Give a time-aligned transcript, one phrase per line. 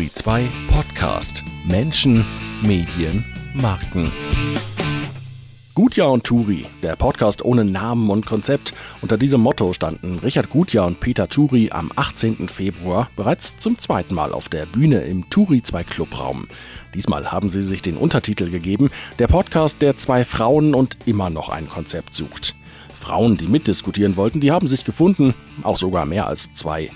[0.00, 2.24] Turi 2 Podcast Menschen,
[2.62, 4.10] Medien, Marken.
[5.74, 8.72] Gutjahr und Turi, der Podcast ohne Namen und Konzept.
[9.02, 12.48] Unter diesem Motto standen Richard Gutjahr und Peter Turi am 18.
[12.48, 16.48] Februar bereits zum zweiten Mal auf der Bühne im Turi 2 Clubraum.
[16.94, 18.88] Diesmal haben sie sich den Untertitel gegeben,
[19.18, 22.54] der Podcast, der zwei Frauen und immer noch ein Konzept sucht.
[22.98, 26.88] Frauen, die mitdiskutieren wollten, die haben sich gefunden, auch sogar mehr als zwei.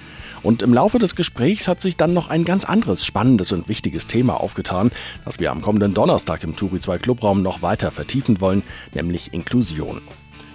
[0.45, 4.07] Und im Laufe des Gesprächs hat sich dann noch ein ganz anderes spannendes und wichtiges
[4.07, 4.93] Thema aufgetan,
[5.25, 10.03] das wir am kommenden Donnerstag im Turi 2 Clubraum noch weiter vertiefen wollen, nämlich Inklusion.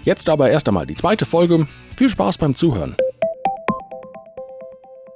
[0.03, 1.67] Jetzt aber erst einmal die zweite Folge.
[1.97, 2.95] Viel Spaß beim Zuhören.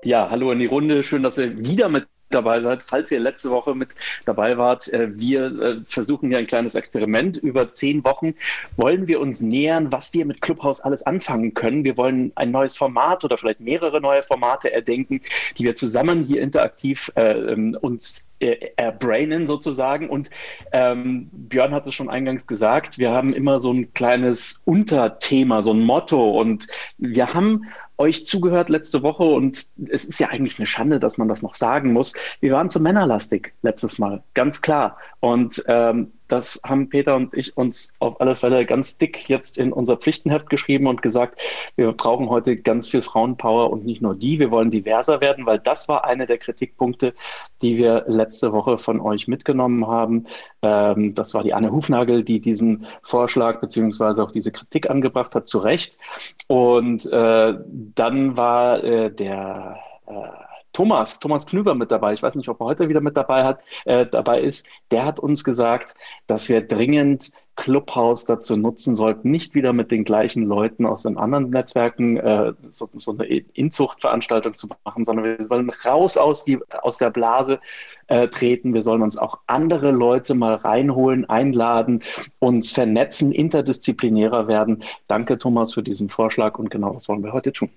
[0.04, 1.04] Ja, hallo in die Runde.
[1.04, 4.92] Schön, dass ihr wieder mit dabei seid, falls ihr letzte Woche mit dabei wart.
[4.92, 7.38] Äh, wir äh, versuchen hier ein kleines Experiment.
[7.38, 8.36] Über zehn Wochen
[8.78, 11.84] wollen wir uns nähern, was wir mit Clubhouse alles anfangen können.
[11.84, 15.22] Wir wollen ein neues Format oder vielleicht mehrere neue Formate erdenken,
[15.58, 20.10] die wir zusammen hier interaktiv äh, ähm, uns äh, erbrainen sozusagen.
[20.10, 20.30] Und
[20.72, 25.72] ähm, Björn hat es schon eingangs gesagt, wir haben immer so ein kleines Unterthema, so
[25.72, 26.40] ein Motto.
[26.40, 27.66] Und wir haben
[27.98, 31.56] euch zugehört letzte Woche und es ist ja eigentlich eine Schande, dass man das noch
[31.56, 32.14] sagen muss.
[32.40, 34.98] Wir waren zu männerlastig letztes Mal, ganz klar.
[35.20, 39.72] Und ähm, das haben Peter und ich uns auf alle Fälle ganz dick jetzt in
[39.72, 41.40] unser Pflichtenheft geschrieben und gesagt,
[41.76, 44.40] wir brauchen heute ganz viel Frauenpower und nicht nur die.
[44.40, 47.14] Wir wollen diverser werden, weil das war einer der Kritikpunkte,
[47.62, 50.26] die wir letzte Woche von euch mitgenommen haben.
[50.64, 55.48] Ähm, das war die Anne Hufnagel, die diesen Vorschlag beziehungsweise auch diese Kritik angebracht hat,
[55.48, 56.00] zu Recht.
[56.48, 57.54] Und äh,
[57.94, 60.43] dann war äh, der äh,
[60.74, 62.14] Thomas, Thomas Knüber mit dabei.
[62.14, 64.68] Ich weiß nicht, ob er heute wieder mit dabei hat, äh, dabei ist.
[64.92, 65.96] Der hat uns gesagt,
[66.28, 71.18] dass wir dringend Clubhouse dazu nutzen sollten, nicht wieder mit den gleichen Leuten aus den
[71.18, 76.60] anderen Netzwerken äh, so, so, eine Inzuchtveranstaltung zu machen, sondern wir wollen raus aus, die,
[76.82, 77.60] aus der Blase
[78.08, 78.74] äh, treten.
[78.74, 82.02] Wir sollen uns auch andere Leute mal reinholen, einladen,
[82.40, 84.84] uns vernetzen, interdisziplinärer werden.
[85.08, 87.70] Danke, Thomas, für diesen Vorschlag und genau das wollen wir heute tun.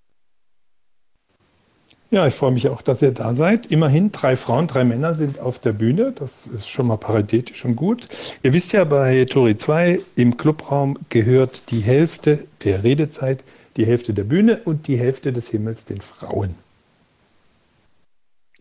[2.11, 3.67] Ja, ich freue mich auch, dass ihr da seid.
[3.67, 6.13] Immerhin drei Frauen, drei Männer sind auf der Bühne.
[6.13, 8.09] Das ist schon mal paritätisch und gut.
[8.45, 13.43] Ihr wisst ja, bei Tori 2 im Clubraum gehört die Hälfte der Redezeit,
[13.77, 16.55] die Hälfte der Bühne und die Hälfte des Himmels den Frauen.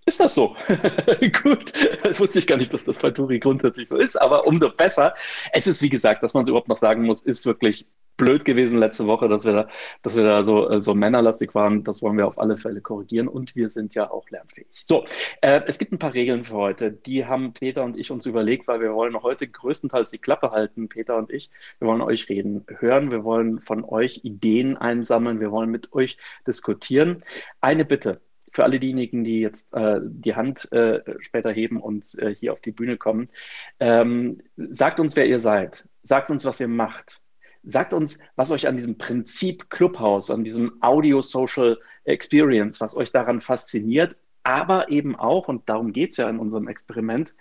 [0.08, 0.56] Ist das so?
[1.44, 1.74] Gut,
[2.04, 5.14] das wusste ich gar nicht, dass das bei Turi grundsätzlich so ist, aber umso besser.
[5.52, 7.86] Es ist, wie gesagt, dass man es überhaupt noch sagen muss, ist wirklich
[8.18, 9.68] blöd gewesen letzte Woche, dass wir da,
[10.02, 11.84] dass wir da so, äh, so männerlastig waren.
[11.84, 14.68] Das wollen wir auf alle Fälle korrigieren und wir sind ja auch lernfähig.
[14.82, 15.06] So,
[15.42, 16.92] äh, es gibt ein paar Regeln für heute.
[16.92, 20.90] Die haben Peter und ich uns überlegt, weil wir wollen heute größtenteils die Klappe halten,
[20.90, 21.50] Peter und ich.
[21.80, 26.18] Wir wollen euch reden hören, wir wollen von euch Ideen einsammeln, wir wollen mit euch
[26.48, 27.24] diskutieren.
[27.62, 28.22] Eine Bitte,
[28.56, 32.62] für alle diejenigen, die jetzt äh, die Hand äh, später heben und äh, hier auf
[32.62, 33.30] die Bühne kommen,
[33.82, 35.88] ähm, sagt uns, wer ihr seid.
[36.04, 37.22] Sagt uns, was ihr macht.
[37.66, 43.42] Sagt uns, was euch an diesem Prinzip Clubhouse, an diesem Audio-Social Experience, was euch daran
[43.42, 47.34] fasziniert, aber eben auch, und darum geht es ja in unserem Experiment,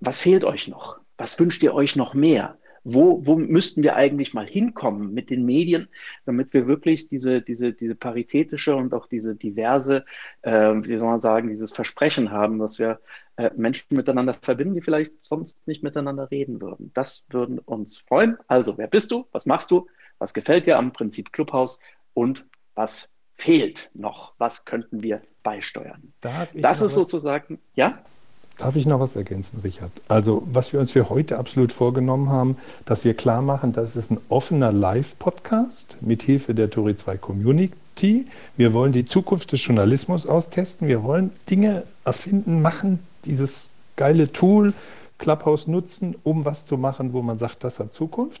[0.00, 1.00] was fehlt euch noch?
[1.16, 2.58] Was wünscht ihr euch noch mehr?
[2.88, 5.88] Wo, wo müssten wir eigentlich mal hinkommen mit den Medien,
[6.24, 10.04] damit wir wirklich diese, diese, diese paritätische und auch diese diverse,
[10.42, 13.00] äh, wie soll man sagen, dieses Versprechen haben, dass wir
[13.36, 16.92] äh, Menschen miteinander verbinden, die vielleicht sonst nicht miteinander reden würden.
[16.94, 18.36] Das würden uns freuen.
[18.46, 19.26] Also, wer bist du?
[19.32, 19.88] Was machst du?
[20.18, 21.80] Was gefällt dir am Prinzip Clubhaus?
[22.14, 22.46] Und
[22.76, 24.34] was fehlt noch?
[24.38, 26.12] Was könnten wir beisteuern?
[26.54, 26.94] das ist was?
[26.94, 27.98] sozusagen, ja?
[28.58, 29.90] Darf ich noch was ergänzen, Richard?
[30.08, 32.56] Also, was wir uns für heute absolut vorgenommen haben,
[32.86, 38.26] dass wir klar machen, das ist ein offener Live-Podcast mit Hilfe der Tori 2 Community.
[38.56, 40.88] Wir wollen die Zukunft des Journalismus austesten.
[40.88, 44.72] Wir wollen Dinge erfinden, machen, dieses geile Tool
[45.18, 48.40] Clubhouse nutzen, um was zu machen, wo man sagt, das hat Zukunft.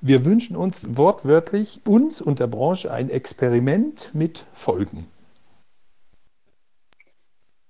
[0.00, 5.06] Wir wünschen uns wortwörtlich uns und der Branche ein Experiment mit Folgen.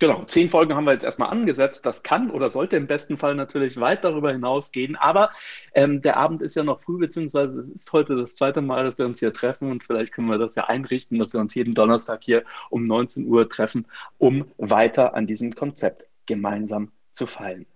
[0.03, 1.87] Genau, zehn Folgen haben wir jetzt erstmal angesetzt.
[1.87, 4.97] Das kann oder sollte im besten Fall natürlich weit darüber hinausgehen.
[4.97, 5.31] Aber
[5.75, 8.99] ähm, der Abend ist ja noch früh, beziehungsweise es ist heute das zweite Mal, dass
[8.99, 9.71] wir uns hier treffen.
[9.71, 13.29] Und vielleicht können wir das ja einrichten, dass wir uns jeden Donnerstag hier um 19
[13.29, 13.87] Uhr treffen,
[14.19, 17.67] um weiter an diesem Konzept gemeinsam zu feilen.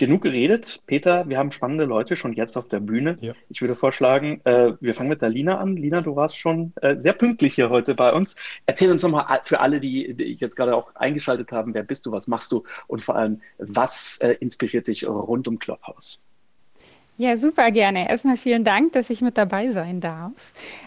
[0.00, 0.80] Genug geredet.
[0.86, 3.18] Peter, wir haben spannende Leute schon jetzt auf der Bühne.
[3.20, 3.34] Ja.
[3.50, 5.76] Ich würde vorschlagen, äh, wir fangen mit der Lina an.
[5.76, 8.34] Lina, du warst schon äh, sehr pünktlich hier heute bei uns.
[8.64, 12.12] Erzähl uns nochmal für alle, die, die jetzt gerade auch eingeschaltet haben, wer bist du,
[12.12, 16.18] was machst du und vor allem, was äh, inspiriert dich rund um Clubhouse?
[17.18, 18.08] Ja, super gerne.
[18.08, 20.32] Erstmal vielen Dank, dass ich mit dabei sein darf.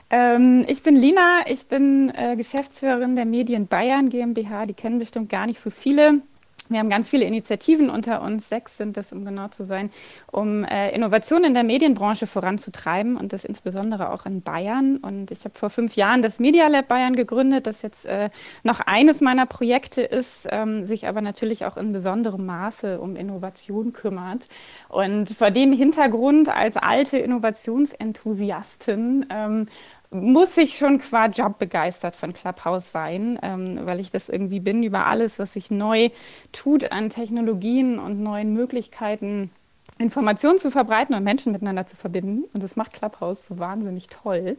[0.10, 4.65] Ähm, ich bin Lina, ich bin äh, Geschäftsführerin der Medien Bayern GmbH.
[4.65, 6.24] Die kennen bestimmt gar nicht so viele.
[6.69, 9.89] Wir haben ganz viele Initiativen unter uns, sechs sind es, um genau zu sein,
[10.31, 14.98] um äh, Innovationen in der Medienbranche voranzutreiben und das insbesondere auch in Bayern.
[14.98, 18.30] Und ich habe vor fünf Jahren das Media Lab Bayern gegründet, das jetzt äh,
[18.63, 23.94] noch eines meiner Projekte ist, ähm, sich aber natürlich auch in besonderem Maße um Innovation
[23.94, 24.48] kümmert.
[24.89, 29.68] Und vor dem Hintergrund als alte Innovationsenthusiastin ähm,
[30.13, 34.83] muss ich schon qua Job begeistert von Clubhouse sein, ähm, weil ich das irgendwie bin,
[34.83, 36.10] über alles, was sich neu
[36.51, 39.51] tut an Technologien und neuen Möglichkeiten,
[40.00, 42.45] Informationen zu verbreiten und Menschen miteinander zu verbinden.
[42.54, 44.57] Und das macht Clubhouse so wahnsinnig toll.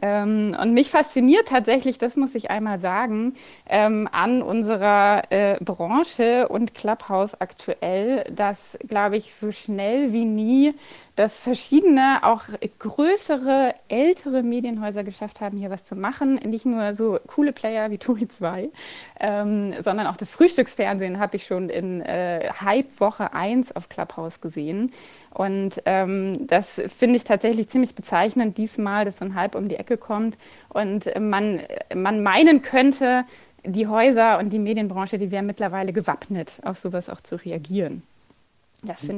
[0.00, 3.34] Ähm, und mich fasziniert tatsächlich, das muss ich einmal sagen,
[3.68, 10.74] ähm, an unserer äh, Branche und Clubhouse aktuell, dass, glaube ich, so schnell wie nie
[11.18, 12.44] dass verschiedene, auch
[12.78, 16.36] größere, ältere Medienhäuser geschafft haben, hier was zu machen.
[16.36, 18.68] Nicht nur so coole Player wie Turi 2,
[19.18, 24.40] ähm, sondern auch das Frühstücksfernsehen habe ich schon in äh, Hype Woche 1 auf Clubhouse
[24.40, 24.92] gesehen.
[25.38, 29.76] Und ähm, das finde ich tatsächlich ziemlich bezeichnend diesmal, dass so ein Hype um die
[29.76, 30.36] Ecke kommt
[30.68, 31.60] und man,
[31.94, 33.24] man meinen könnte,
[33.64, 38.02] die Häuser und die Medienbranche, die wären mittlerweile gewappnet, auf sowas auch zu reagieren.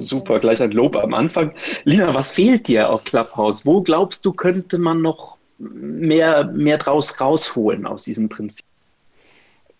[0.00, 1.54] Super, gleich ein Lob am Anfang.
[1.84, 3.64] Lina, was fehlt dir auf Clubhouse?
[3.64, 8.66] Wo glaubst du, könnte man noch mehr, mehr draus rausholen aus diesem Prinzip?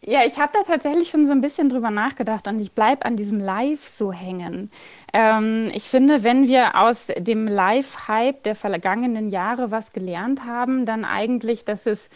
[0.02, 3.16] Ja, ich habe da tatsächlich schon so ein bisschen drüber nachgedacht und ich bleibe an
[3.16, 4.70] diesem Live so hängen.
[5.12, 11.04] Ähm, ich finde, wenn wir aus dem Live-Hype der vergangenen Jahre was gelernt haben, dann
[11.04, 12.08] eigentlich, dass es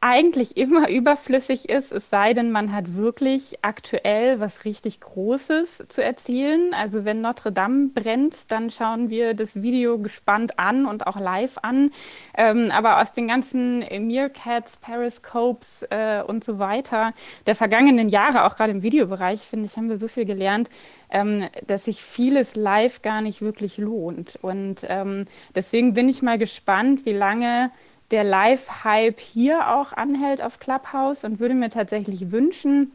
[0.00, 6.02] eigentlich immer überflüssig ist, es sei denn, man hat wirklich aktuell was richtig Großes zu
[6.02, 6.72] erzählen.
[6.74, 11.58] Also wenn Notre Dame brennt, dann schauen wir das Video gespannt an und auch live
[11.62, 11.90] an.
[12.36, 17.12] Ähm, aber aus den ganzen Meerkats, Periscopes äh, und so weiter
[17.46, 20.68] der vergangenen Jahre, auch gerade im Videobereich, finde ich, haben wir so viel gelernt,
[21.10, 24.38] ähm, dass sich vieles live gar nicht wirklich lohnt.
[24.42, 27.70] Und ähm, deswegen bin ich mal gespannt, wie lange
[28.10, 32.92] der Live-Hype hier auch anhält auf Clubhouse und würde mir tatsächlich wünschen,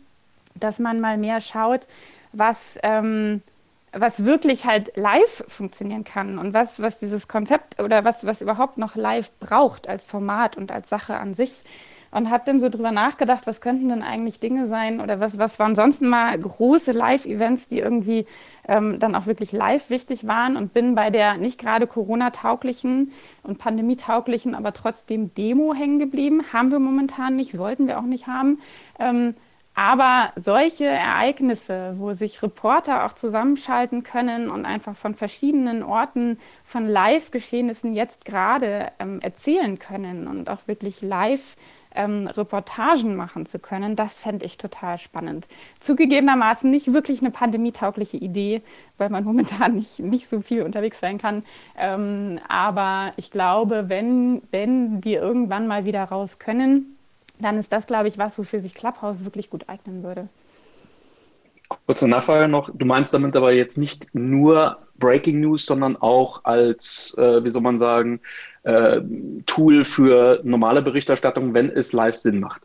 [0.56, 1.88] dass man mal mehr schaut,
[2.31, 3.42] was, ähm,
[3.92, 8.77] was wirklich halt live funktionieren kann und was, was dieses Konzept oder was, was überhaupt
[8.77, 11.63] noch live braucht als Format und als Sache an sich
[12.13, 15.60] und habe dann so drüber nachgedacht, was könnten denn eigentlich Dinge sein oder was, was
[15.60, 18.25] waren sonst mal große Live-Events, die irgendwie
[18.68, 23.12] ähm, dann auch wirklich live wichtig waren und bin bei der nicht gerade Corona-tauglichen
[23.42, 26.44] und Pandemie-tauglichen, aber trotzdem Demo hängen geblieben.
[26.54, 28.60] Haben wir momentan nicht, sollten wir auch nicht haben.
[29.00, 29.36] Ähm,
[29.75, 36.88] aber solche Ereignisse, wo sich Reporter auch zusammenschalten können und einfach von verschiedenen Orten von
[36.88, 41.56] Live-Geschehnissen jetzt gerade ähm, erzählen können und auch wirklich live
[41.95, 45.48] ähm, Reportagen machen zu können, das fände ich total spannend.
[45.80, 48.62] Zugegebenermaßen nicht wirklich eine pandemietaugliche Idee,
[48.98, 51.44] weil man momentan nicht, nicht so viel unterwegs sein kann.
[51.78, 56.98] Ähm, aber ich glaube, wenn, wenn wir irgendwann mal wieder raus können,
[57.40, 60.30] dann ist das, glaube ich, was, wofür sich Clubhouse wirklich gut eignen würde.
[61.86, 62.69] Kurze Nachfrage noch.
[62.74, 67.61] Du meinst damit aber jetzt nicht nur Breaking News, sondern auch als, äh, wie soll
[67.61, 68.21] man sagen,
[68.63, 69.01] äh,
[69.45, 72.61] Tool für normale Berichterstattung, wenn es live Sinn macht.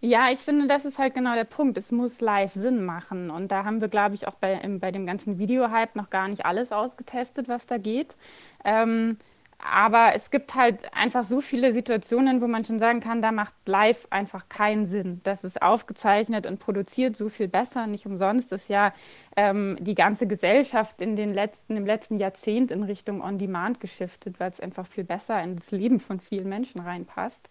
[0.00, 1.76] Ja, ich finde, das ist halt genau der Punkt.
[1.76, 3.30] Es muss live Sinn machen.
[3.30, 6.46] Und da haben wir, glaube ich, auch bei, bei dem ganzen Video-Hype noch gar nicht
[6.46, 8.16] alles ausgetestet, was da geht.
[8.64, 9.18] Ähm,
[9.58, 13.54] aber es gibt halt einfach so viele Situationen, wo man schon sagen kann, da macht
[13.64, 15.20] live einfach keinen Sinn.
[15.24, 17.86] Das ist aufgezeichnet und produziert so viel besser.
[17.86, 18.92] Nicht umsonst ist ja
[19.36, 24.50] ähm, die ganze Gesellschaft in den letzten, im letzten Jahrzehnt in Richtung On-Demand geschiftet, weil
[24.50, 27.48] es einfach viel besser in das Leben von vielen Menschen reinpasst.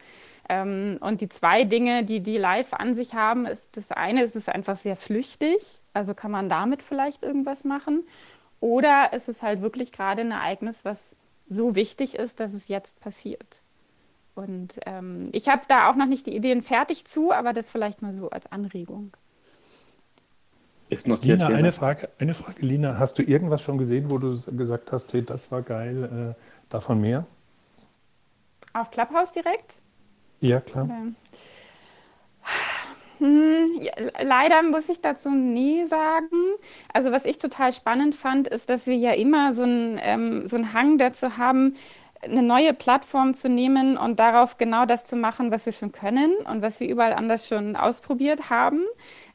[0.48, 4.36] Ähm, und die zwei Dinge, die die live an sich haben, ist das eine, ist
[4.36, 5.82] es einfach sehr flüchtig.
[5.94, 8.04] Also kann man damit vielleicht irgendwas machen.
[8.60, 11.16] Oder ist es halt wirklich gerade ein Ereignis, was
[11.50, 13.62] so wichtig ist, dass es jetzt passiert.
[14.36, 18.02] Und ähm, ich habe da auch noch nicht die Ideen fertig zu, aber das vielleicht
[18.02, 19.16] mal so als Anregung.
[20.90, 21.40] Ist notiert.
[21.40, 23.00] Lina, eine Frage, eine Frage, Lina.
[23.00, 27.02] Hast du irgendwas schon gesehen, wo du gesagt hast, hey, das war geil, äh, davon
[27.02, 27.26] mehr?
[28.74, 29.76] Auf Clubhouse direkt?
[30.42, 30.84] Ja, klar.
[30.84, 31.14] Okay.
[33.20, 36.56] Hm, ja, leider muss ich dazu nie sagen.
[36.94, 40.58] Also was ich total spannend fand, ist, dass wir ja immer so einen ähm, so
[40.74, 41.76] Hang dazu haben,
[42.22, 46.34] eine neue Plattform zu nehmen und darauf genau das zu machen, was wir schon können
[46.50, 48.82] und was wir überall anders schon ausprobiert haben.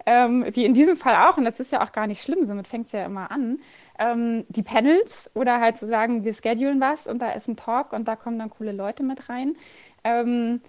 [0.06, 2.66] Ähm, wie in diesem Fall auch, und das ist ja auch gar nicht schlimm, somit
[2.66, 3.60] fängt es ja immer an.
[3.98, 7.92] Ähm, die Panels oder halt zu sagen, wir schedulen was und da ist ein Talk
[7.92, 9.56] und da kommen dann coole Leute mit rein.
[10.04, 10.60] Ähm,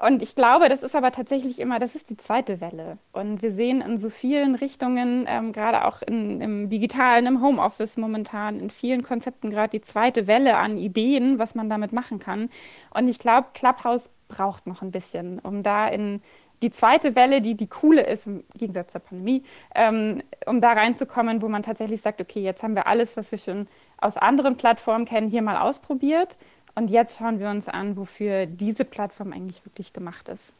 [0.00, 2.98] Und ich glaube, das ist aber tatsächlich immer, das ist die zweite Welle.
[3.12, 7.96] Und wir sehen in so vielen Richtungen, ähm, gerade auch in, im Digitalen, im Homeoffice
[7.96, 12.48] momentan, in vielen Konzepten gerade die zweite Welle an Ideen, was man damit machen kann.
[12.94, 16.22] Und ich glaube, Clubhouse braucht noch ein bisschen, um da in
[16.62, 19.42] die zweite Welle, die die coole ist, im Gegensatz zur Pandemie,
[19.74, 23.38] ähm, um da reinzukommen, wo man tatsächlich sagt, okay, jetzt haben wir alles, was wir
[23.38, 23.68] schon
[24.00, 26.36] aus anderen Plattformen kennen, hier mal ausprobiert
[26.78, 30.52] und jetzt schauen wir uns an, wofür diese Plattform eigentlich wirklich gemacht ist.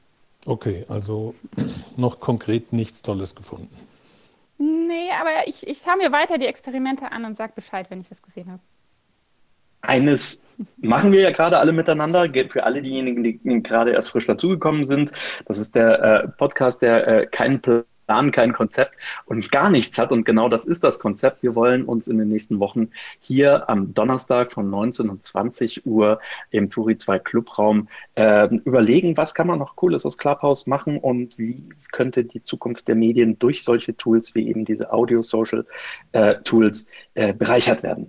[0.46, 1.34] Okay, also
[1.96, 3.74] noch konkret nichts Tolles gefunden.
[4.58, 8.10] Nee, aber ich, ich schaue mir weiter die Experimente an und sage Bescheid, wenn ich
[8.10, 8.60] was gesehen habe.
[9.82, 10.42] Eines
[10.78, 15.12] machen wir ja gerade alle miteinander, für alle diejenigen, die gerade erst frisch dazugekommen sind.
[15.46, 18.94] Das ist der äh, Podcast, der äh, keinen Plan Plan, kein Konzept
[19.26, 20.12] und gar nichts hat.
[20.12, 21.42] Und genau das ist das Konzept.
[21.42, 22.88] Wir wollen uns in den nächsten Wochen
[23.20, 26.18] hier am Donnerstag von 19 und 20 Uhr
[26.50, 31.36] im Turi 2 Clubraum äh, überlegen, was kann man noch Cooles aus Clubhouse machen und
[31.36, 31.62] wie
[31.92, 37.82] könnte die Zukunft der Medien durch solche Tools wie eben diese Audio-Social-Tools äh, äh, bereichert
[37.82, 38.08] werden.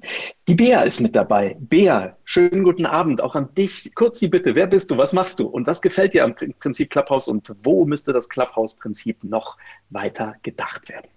[0.50, 1.56] Die Bea ist mit dabei.
[1.60, 3.94] Bea, schönen guten Abend auch an dich.
[3.94, 6.89] Kurz die Bitte, wer bist du, was machst du und was gefällt dir am Prinzip
[6.89, 9.58] Clubhouse und wo müsste das Clubhouse-Prinzip noch
[9.91, 11.08] weiter gedacht werden.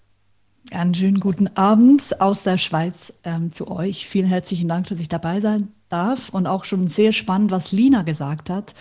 [0.71, 4.07] Einen schönen guten Abend aus der Schweiz ähm, zu euch.
[4.07, 8.03] Vielen herzlichen Dank, dass ich dabei sein darf und auch schon sehr spannend, was Lina
[8.03, 8.75] gesagt hat.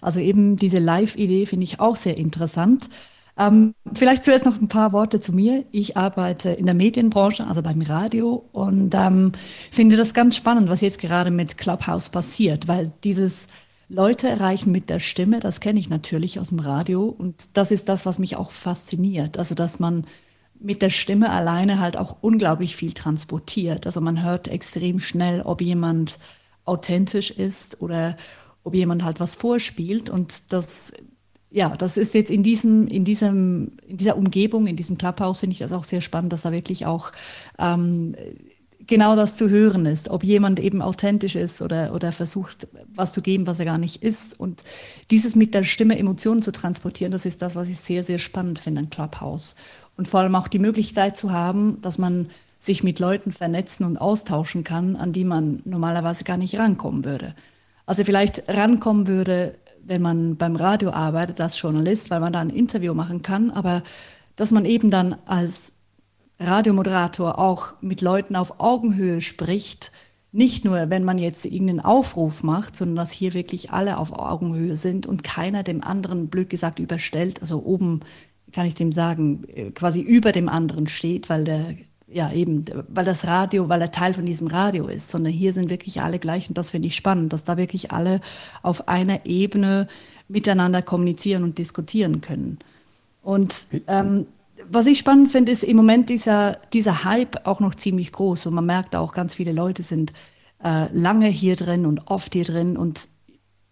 [0.00, 2.88] Also eben diese Live-Idee finde ich auch sehr interessant.
[3.38, 5.64] Ähm, vielleicht zuerst noch ein paar Worte zu mir.
[5.70, 9.32] Ich arbeite in der Medienbranche, also beim Radio und ähm,
[9.70, 13.48] finde das ganz spannend, was jetzt gerade mit Clubhouse passiert, weil dieses
[13.88, 17.88] Leute erreichen mit der Stimme, das kenne ich natürlich aus dem Radio und das ist
[17.88, 19.38] das, was mich auch fasziniert.
[19.38, 20.06] Also, dass man
[20.58, 23.86] mit der Stimme alleine halt auch unglaublich viel transportiert.
[23.86, 26.18] Also man hört extrem schnell, ob jemand
[26.64, 28.16] authentisch ist oder
[28.64, 30.92] ob jemand halt was vorspielt und das
[31.56, 35.54] ja, das ist jetzt in diesem, in diesem, in dieser Umgebung, in diesem Clubhouse finde
[35.54, 37.12] ich das auch sehr spannend, dass da wirklich auch
[37.58, 38.14] ähm,
[38.86, 43.22] genau das zu hören ist, ob jemand eben authentisch ist oder, oder versucht, was zu
[43.22, 44.38] geben, was er gar nicht ist.
[44.38, 44.64] Und
[45.10, 48.58] dieses mit der Stimme Emotionen zu transportieren, das ist das, was ich sehr, sehr spannend
[48.58, 49.56] finde an Clubhouse.
[49.96, 52.28] Und vor allem auch die Möglichkeit zu haben, dass man
[52.60, 57.34] sich mit Leuten vernetzen und austauschen kann, an die man normalerweise gar nicht rankommen würde.
[57.86, 59.54] Also vielleicht rankommen würde,
[59.86, 63.82] wenn man beim Radio arbeitet als Journalist, weil man da ein Interview machen kann, aber
[64.36, 65.72] dass man eben dann als
[66.38, 69.92] Radiomoderator auch mit Leuten auf Augenhöhe spricht,
[70.32, 74.76] nicht nur, wenn man jetzt irgendeinen Aufruf macht, sondern dass hier wirklich alle auf Augenhöhe
[74.76, 77.40] sind und keiner dem anderen, blöd gesagt, überstellt.
[77.40, 78.00] Also oben
[78.52, 81.76] kann ich dem sagen, äh, quasi über dem anderen steht, weil der,
[82.16, 85.68] ja eben, weil das Radio, weil er Teil von diesem Radio ist, sondern hier sind
[85.68, 88.20] wirklich alle gleich und das finde ich spannend, dass da wirklich alle
[88.62, 89.86] auf einer Ebene
[90.26, 92.58] miteinander kommunizieren und diskutieren können.
[93.22, 94.26] Und ähm,
[94.68, 98.54] was ich spannend finde, ist im Moment dieser, dieser Hype auch noch ziemlich groß und
[98.54, 100.14] man merkt auch, ganz viele Leute sind
[100.64, 103.08] äh, lange hier drin und oft hier drin und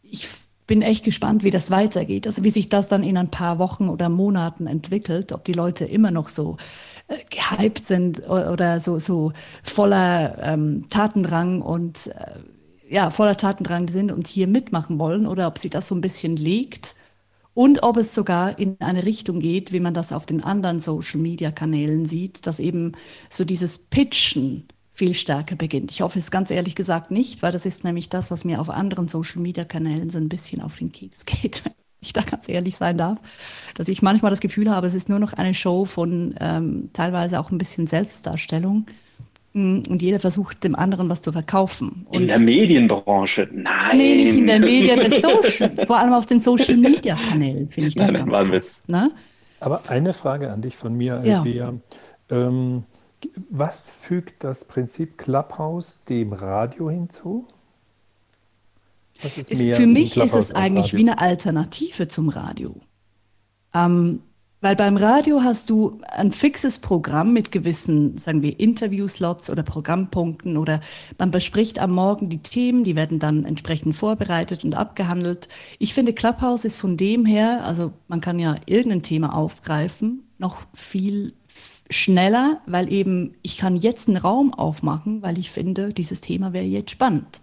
[0.03, 0.29] ich
[0.67, 2.27] bin echt gespannt, wie das weitergeht.
[2.27, 5.85] Also wie sich das dann in ein paar Wochen oder Monaten entwickelt, ob die Leute
[5.85, 6.57] immer noch so
[7.09, 9.33] gehypt sind oder so, so
[9.63, 12.39] voller ähm, Tatendrang und äh,
[12.89, 16.37] ja, voller Tatendrang sind und hier mitmachen wollen oder ob sie das so ein bisschen
[16.37, 16.95] legt
[17.55, 22.05] und ob es sogar in eine Richtung geht, wie man das auf den anderen Social-Media-Kanälen
[22.05, 22.93] sieht, dass eben
[23.31, 25.93] so dieses Pitchen viel stärker beginnt.
[25.93, 28.71] Ich hoffe es ganz ehrlich gesagt nicht, weil das ist nämlich das, was mir auf
[28.71, 31.63] anderen Social-Media-Kanälen so ein bisschen auf den Keks geht,
[32.05, 33.19] ich da ganz ehrlich sein darf,
[33.75, 37.41] dass ich manchmal das Gefühl habe, es ist nur noch eine Show von ähm, teilweise
[37.41, 38.87] auch ein bisschen Selbstdarstellung
[39.55, 42.07] Mm, und jeder versucht dem anderen was zu verkaufen.
[42.11, 43.49] Und in der Medienbranche?
[43.53, 43.97] Nein.
[43.97, 45.01] Nee, nicht in der Medien,
[45.87, 48.83] vor allem auf den Social Media Kanälen finde ich das Nein, ganz krass.
[48.89, 49.13] Ne?
[49.61, 51.43] Aber eine Frage an dich von mir, ja.
[51.43, 51.73] Bea.
[52.31, 52.83] Ähm,
[53.49, 57.47] was fügt das Prinzip Clubhouse dem Radio hinzu?
[59.23, 62.75] Ist für mich ist es eigentlich wie eine Alternative zum Radio.
[63.73, 64.21] Ähm,
[64.65, 70.57] weil beim Radio hast du ein fixes Programm mit gewissen, sagen wir, Interviewslots oder Programmpunkten
[70.57, 70.81] oder
[71.19, 75.49] man bespricht am Morgen die Themen, die werden dann entsprechend vorbereitet und abgehandelt.
[75.79, 80.63] Ich finde, Clubhouse ist von dem her, also man kann ja irgendein Thema aufgreifen, noch
[80.73, 81.35] viel
[81.91, 86.65] schneller, weil eben ich kann jetzt einen Raum aufmachen, weil ich finde, dieses Thema wäre
[86.65, 87.43] jetzt spannend.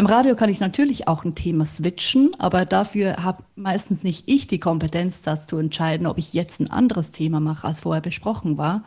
[0.00, 4.46] Beim Radio kann ich natürlich auch ein Thema switchen, aber dafür habe meistens nicht ich
[4.46, 8.56] die Kompetenz, das zu entscheiden, ob ich jetzt ein anderes Thema mache, als vorher besprochen
[8.56, 8.82] war,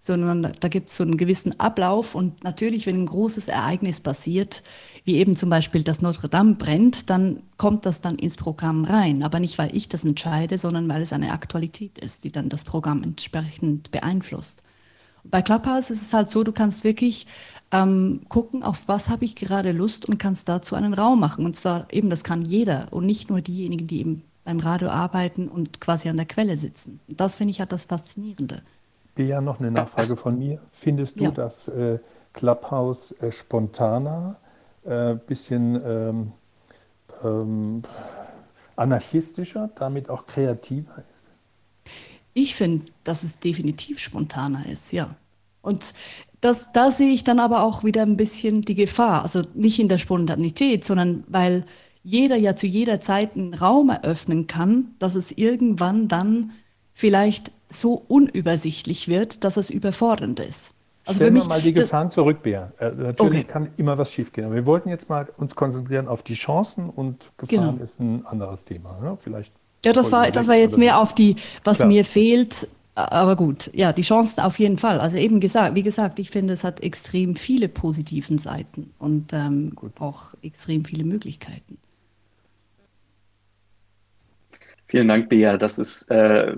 [0.00, 4.62] sondern da gibt es so einen gewissen Ablauf und natürlich, wenn ein großes Ereignis passiert,
[5.06, 9.22] wie eben zum Beispiel das Notre Dame brennt, dann kommt das dann ins Programm rein.
[9.22, 12.66] Aber nicht, weil ich das entscheide, sondern weil es eine Aktualität ist, die dann das
[12.66, 14.62] Programm entsprechend beeinflusst.
[15.24, 17.26] Bei Clubhouse ist es halt so, du kannst wirklich
[17.72, 21.44] ähm, gucken, auf was habe ich gerade Lust und kannst dazu einen Raum machen.
[21.44, 25.48] Und zwar eben, das kann jeder und nicht nur diejenigen, die eben beim Radio arbeiten
[25.48, 27.00] und quasi an der Quelle sitzen.
[27.08, 28.62] Und das finde ich halt das Faszinierende.
[29.16, 30.60] Ja, noch eine Nachfrage von mir.
[30.72, 31.30] Findest du, ja.
[31.30, 31.98] dass äh,
[32.32, 34.36] Clubhouse äh, spontaner,
[34.84, 36.32] äh, bisschen ähm,
[37.22, 37.82] ähm,
[38.76, 41.28] anarchistischer, damit auch kreativer ist?
[42.32, 45.14] Ich finde, dass es definitiv spontaner ist, ja.
[45.62, 45.92] Und
[46.40, 49.22] das, da sehe ich dann aber auch wieder ein bisschen die Gefahr.
[49.22, 51.64] Also nicht in der Spontanität, sondern weil
[52.02, 56.52] jeder ja zu jeder Zeit einen Raum eröffnen kann, dass es irgendwann dann
[56.94, 60.74] vielleicht so unübersichtlich wird, dass es überfordernd ist.
[61.06, 62.72] Also Stellen wir mal die Gefahren zurück, Bea.
[62.78, 63.44] Also natürlich okay.
[63.44, 64.46] kann immer was schiefgehen.
[64.46, 67.82] Aber wir wollten jetzt mal uns konzentrieren auf die Chancen und Gefahren genau.
[67.82, 68.98] ist ein anderes Thema.
[69.00, 69.16] Ne?
[69.18, 69.52] Vielleicht
[69.84, 71.88] ja, das war, das war jetzt mehr auf die, was Klar.
[71.88, 72.68] mir fehlt.
[73.08, 75.00] Aber gut, ja, die Chancen auf jeden Fall.
[75.00, 79.72] Also eben gesagt, wie gesagt, ich finde, es hat extrem viele positiven Seiten und ähm,
[79.98, 81.78] auch extrem viele Möglichkeiten.
[84.90, 85.56] Vielen Dank, Bea.
[85.56, 86.52] Das ist äh,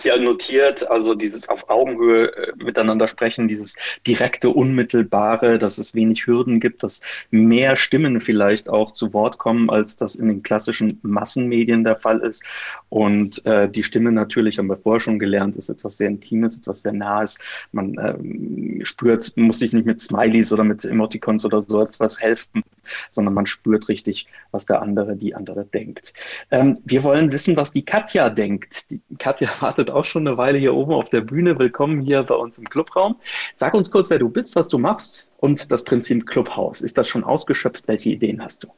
[0.00, 6.26] hier notiert, also dieses auf Augenhöhe äh, miteinander sprechen, dieses direkte, unmittelbare, dass es wenig
[6.26, 10.98] Hürden gibt, dass mehr Stimmen vielleicht auch zu Wort kommen, als das in den klassischen
[11.02, 12.42] Massenmedien der Fall ist.
[12.88, 16.80] Und äh, die Stimme natürlich, haben wir vorher schon gelernt, ist etwas sehr Intimes, etwas
[16.80, 17.38] sehr Nahes.
[17.72, 22.62] Man ähm, spürt, muss sich nicht mit Smileys oder mit Emoticons oder so etwas helfen,
[23.10, 26.12] sondern man spürt richtig, was der andere, die andere denkt.
[26.50, 28.90] Ähm, wir wollen wissen, was die Katja denkt.
[28.90, 31.58] Die Katja wartet auch schon eine Weile hier oben auf der Bühne.
[31.58, 33.16] Willkommen hier bei uns im Clubraum.
[33.54, 36.80] Sag uns kurz, wer du bist, was du machst und das Prinzip Clubhaus.
[36.80, 37.88] Ist das schon ausgeschöpft?
[37.88, 38.68] Welche Ideen hast du?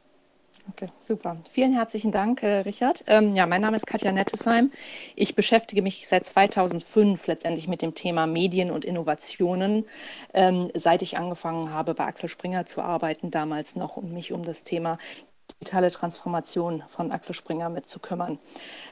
[0.69, 1.37] Okay, super.
[1.53, 3.05] Vielen herzlichen Dank, äh, Richard.
[3.07, 4.71] Ähm, ja, mein Name ist Katja Nettesheim.
[5.17, 9.87] Ich beschäftige mich seit 2005 letztendlich mit dem Thema Medien und Innovationen,
[10.35, 14.45] ähm, seit ich angefangen habe, bei Axel Springer zu arbeiten, damals noch, und mich um
[14.45, 14.99] das Thema
[15.53, 18.39] digitale Transformation von Axel Springer mit zu kümmern.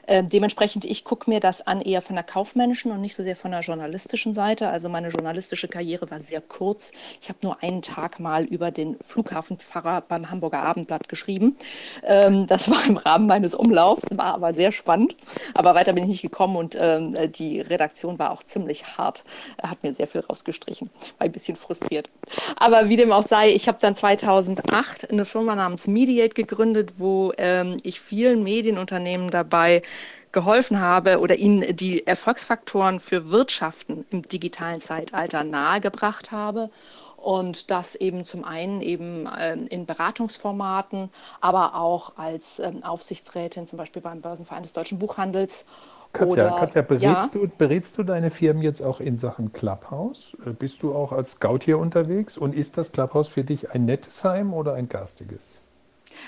[0.09, 3.35] Äh, dementsprechend, ich gucke mir das an eher von der kaufmännischen und nicht so sehr
[3.35, 4.69] von der journalistischen Seite.
[4.69, 6.91] Also meine journalistische Karriere war sehr kurz.
[7.21, 11.57] Ich habe nur einen Tag mal über den Flughafenpfarrer beim Hamburger Abendblatt geschrieben.
[12.03, 15.15] Ähm, das war im Rahmen meines Umlaufs, war aber sehr spannend.
[15.53, 19.23] Aber weiter bin ich nicht gekommen und ähm, die Redaktion war auch ziemlich hart.
[19.57, 20.89] Er hat mir sehr viel rausgestrichen.
[21.19, 22.09] War ein bisschen frustriert.
[22.55, 26.48] Aber wie dem auch sei, ich habe dann 2008 eine Firma namens Mediate gegründet,
[26.97, 29.83] wo ähm, ich vielen Medienunternehmen dabei
[30.31, 36.69] geholfen habe oder ihnen die Erfolgsfaktoren für Wirtschaften im digitalen Zeitalter nahegebracht habe.
[37.17, 41.09] Und das eben zum einen eben ähm, in Beratungsformaten,
[41.41, 45.65] aber auch als ähm, Aufsichtsrätin, zum Beispiel beim Börsenverein des deutschen Buchhandels.
[46.13, 47.41] Katja, oder, Katja berätst, ja?
[47.41, 50.37] du, berätst du deine Firmen jetzt auch in Sachen Clubhouse?
[50.45, 52.37] Äh, bist du auch als Scout hier unterwegs?
[52.37, 55.61] Und ist das Clubhouse für dich ein nettes Heim oder ein garstiges?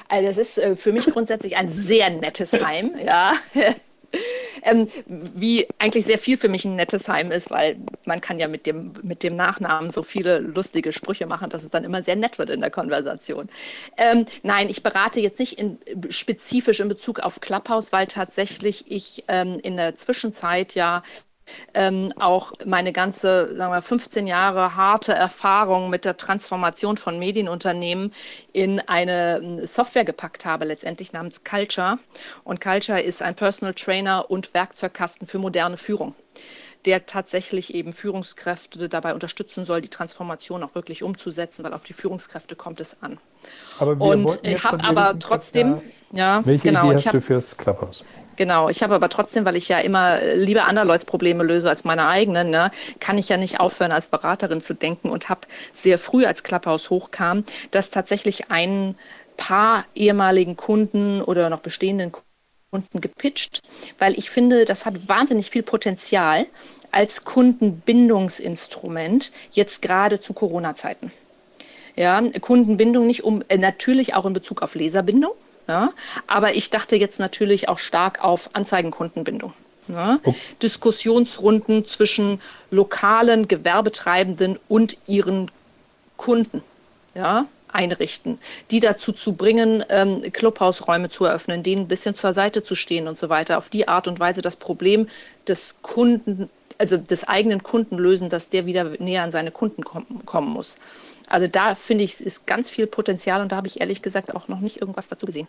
[0.07, 3.33] Also das ist äh, für mich grundsätzlich ein sehr nettes Heim, ja.
[4.63, 8.47] ähm, wie eigentlich sehr viel für mich ein nettes Heim ist, weil man kann ja
[8.47, 12.15] mit dem, mit dem Nachnamen so viele lustige Sprüche machen, dass es dann immer sehr
[12.15, 13.49] nett wird in der Konversation.
[13.97, 19.23] Ähm, nein, ich berate jetzt nicht in, spezifisch in Bezug auf Clubhouse, weil tatsächlich ich
[19.27, 21.03] ähm, in der Zwischenzeit ja
[21.73, 28.13] ähm, auch meine ganze, sagen wir, 15 Jahre harte Erfahrung mit der Transformation von Medienunternehmen
[28.53, 31.99] in eine ähm, Software gepackt habe, letztendlich namens Culture.
[32.43, 36.15] Und Culture ist ein Personal Trainer und Werkzeugkasten für moderne Führung
[36.85, 41.93] der tatsächlich eben Führungskräfte dabei unterstützen soll, die Transformation auch wirklich umzusetzen, weil auf die
[41.93, 43.19] Führungskräfte kommt es an.
[43.79, 48.03] Aber und ich habe aber trotzdem, ja, welche genau, Idee hast hab, du fürs Clubhouse?
[48.41, 51.83] Genau, ich habe aber trotzdem, weil ich ja immer lieber andere Leute Probleme löse als
[51.83, 55.41] meine eigenen, ne, kann ich ja nicht aufhören, als Beraterin zu denken und habe
[55.75, 58.95] sehr früh, als Clubhouse hochkam, dass tatsächlich ein
[59.37, 62.13] paar ehemaligen Kunden oder noch bestehenden
[62.71, 63.61] Kunden gepitcht,
[63.99, 66.47] weil ich finde, das hat wahnsinnig viel Potenzial
[66.89, 71.11] als Kundenbindungsinstrument, jetzt gerade zu Corona-Zeiten.
[71.95, 75.33] Ja, Kundenbindung nicht um, äh, natürlich auch in Bezug auf Leserbindung,
[75.71, 75.93] ja?
[76.27, 79.53] Aber ich dachte jetzt natürlich auch stark auf Anzeigenkundenbindung.
[79.87, 80.19] Ja?
[80.23, 80.35] Okay.
[80.61, 85.49] Diskussionsrunden zwischen lokalen Gewerbetreibenden und ihren
[86.17, 86.61] Kunden
[87.15, 88.37] ja, einrichten,
[88.69, 93.07] die dazu zu bringen, ähm, Clubhausräume zu eröffnen, denen ein bisschen zur Seite zu stehen
[93.07, 93.57] und so weiter.
[93.57, 95.07] Auf die Art und Weise das Problem
[95.47, 100.23] des Kunden also des eigenen Kunden lösen, dass der wieder näher an seine Kunden kommen,
[100.25, 100.79] kommen muss.
[101.31, 104.47] Also da finde ich, ist ganz viel Potenzial und da habe ich ehrlich gesagt auch
[104.47, 105.47] noch nicht irgendwas dazu gesehen.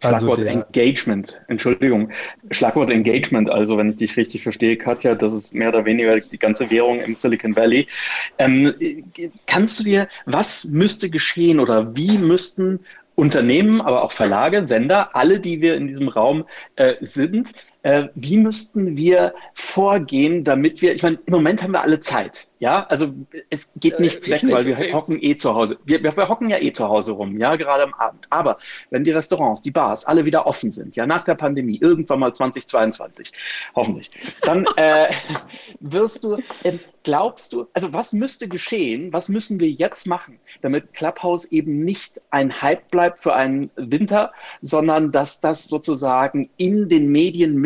[0.00, 2.10] Schlagwort also Engagement, Entschuldigung,
[2.50, 6.38] Schlagwort Engagement, also wenn ich dich richtig verstehe, Katja, das ist mehr oder weniger die
[6.38, 7.86] ganze Währung im Silicon Valley.
[8.38, 8.74] Ähm,
[9.46, 12.80] kannst du dir, was müsste geschehen oder wie müssten
[13.14, 18.36] Unternehmen, aber auch Verlage, Sender, alle, die wir in diesem Raum äh, sind, äh, wie
[18.36, 23.12] müssten wir vorgehen, damit wir, ich meine, im Moment haben wir alle Zeit, ja, also
[23.50, 24.92] es geht äh, nichts äh, weg, nicht, weil wir okay.
[24.92, 25.78] hocken eh zu Hause.
[25.84, 28.26] Wir, wir, wir, hocken ja eh zu Hause rum, ja, gerade am Abend.
[28.30, 28.58] Aber
[28.90, 32.32] wenn die Restaurants, die Bars alle wieder offen sind, ja, nach der Pandemie, irgendwann mal
[32.32, 33.32] 2022,
[33.74, 35.08] hoffentlich, dann äh,
[35.80, 40.92] wirst du, äh, glaubst du, also was müsste geschehen, was müssen wir jetzt machen, damit
[40.92, 47.10] Clubhouse eben nicht ein Hype bleibt für einen Winter, sondern dass das sozusagen in den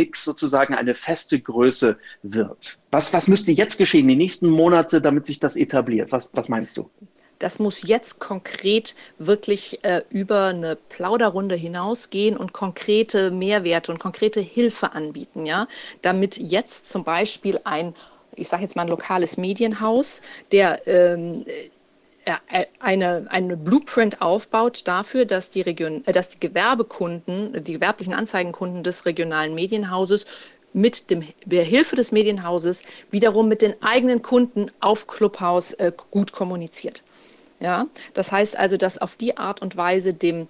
[0.07, 2.79] Medienmix sozusagen eine feste Größe wird?
[2.91, 6.13] Was, was müsste jetzt geschehen, die nächsten Monate, damit sich das etabliert?
[6.13, 6.89] Was, was meinst du?
[7.39, 14.41] Das muss jetzt konkret wirklich äh, über eine Plauderrunde hinausgehen und konkrete Mehrwerte und konkrete
[14.41, 15.69] Hilfe anbieten, ja,
[16.01, 17.95] damit jetzt zum Beispiel ein
[18.39, 20.21] ich sage jetzt mal ein lokales Medienhaus,
[20.53, 21.71] der ähm, äh,
[22.81, 28.83] eine, eine Blueprint aufbaut dafür, dass die, Region, äh, dass die Gewerbekunden, die gewerblichen Anzeigenkunden
[28.83, 30.27] des regionalen Medienhauses
[30.73, 36.33] mit dem, der Hilfe des Medienhauses wiederum mit den eigenen Kunden auf Clubhouse äh, gut
[36.33, 37.03] kommuniziert.
[37.59, 40.47] Ja, das heißt also, dass auf die Art und Weise dem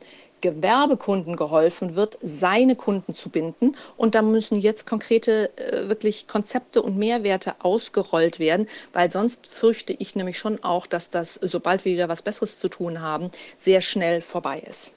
[0.47, 3.77] Gewerbekunden geholfen wird, seine Kunden zu binden.
[3.97, 9.93] Und da müssen jetzt konkrete äh, wirklich Konzepte und Mehrwerte ausgerollt werden, weil sonst fürchte
[9.93, 13.81] ich nämlich schon auch, dass das, sobald wir wieder was Besseres zu tun haben, sehr
[13.81, 14.96] schnell vorbei ist.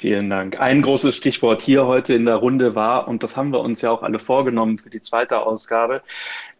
[0.00, 0.58] Vielen Dank.
[0.58, 3.90] Ein großes Stichwort hier heute in der Runde war, und das haben wir uns ja
[3.90, 6.00] auch alle vorgenommen für die zweite Ausgabe.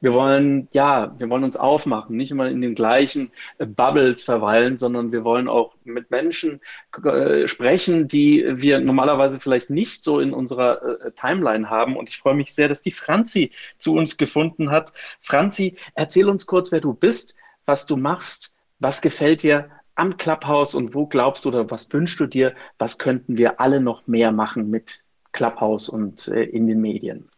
[0.02, 4.76] Wir wollen, ja, wir wollen uns aufmachen, nicht immer in den gleichen äh, Bubbles verweilen,
[4.76, 6.60] sondern wir wollen auch mit Menschen
[7.02, 11.96] äh, sprechen, die wir normalerweise vielleicht nicht so in unserer äh, Timeline haben.
[11.96, 14.92] Und ich freue mich sehr, dass die Franzi zu uns gefunden hat.
[15.22, 20.74] Franzi, erzähl uns kurz, wer du bist, was du machst, was gefällt dir am Clubhouse
[20.74, 24.32] und wo glaubst du oder was wünschst du dir, was könnten wir alle noch mehr
[24.32, 27.30] machen mit Clubhouse und äh, in den Medien?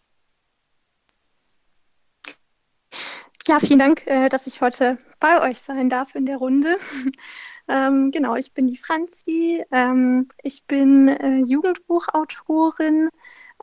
[3.49, 6.77] Ja, vielen Dank, äh, dass ich heute bei euch sein darf in der Runde.
[7.69, 9.65] ähm, genau, ich bin die Franzi.
[9.73, 13.09] Ähm, ich bin äh, Jugendbuchautorin.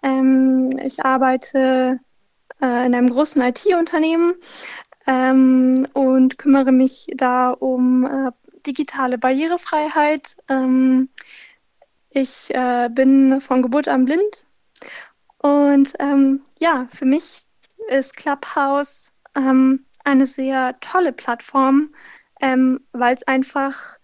[0.03, 1.99] Ähm, ich arbeite
[2.61, 4.35] äh, in einem großen IT-Unternehmen
[5.07, 8.31] ähm, und kümmere mich da um äh,
[8.65, 10.37] digitale Barrierefreiheit.
[10.47, 11.07] Ähm,
[12.09, 14.47] ich äh, bin von Geburt an blind
[15.39, 17.43] und ähm, ja, für mich
[17.89, 21.93] ist Clubhouse ähm, eine sehr tolle Plattform,
[22.41, 23.97] ähm, weil es einfach,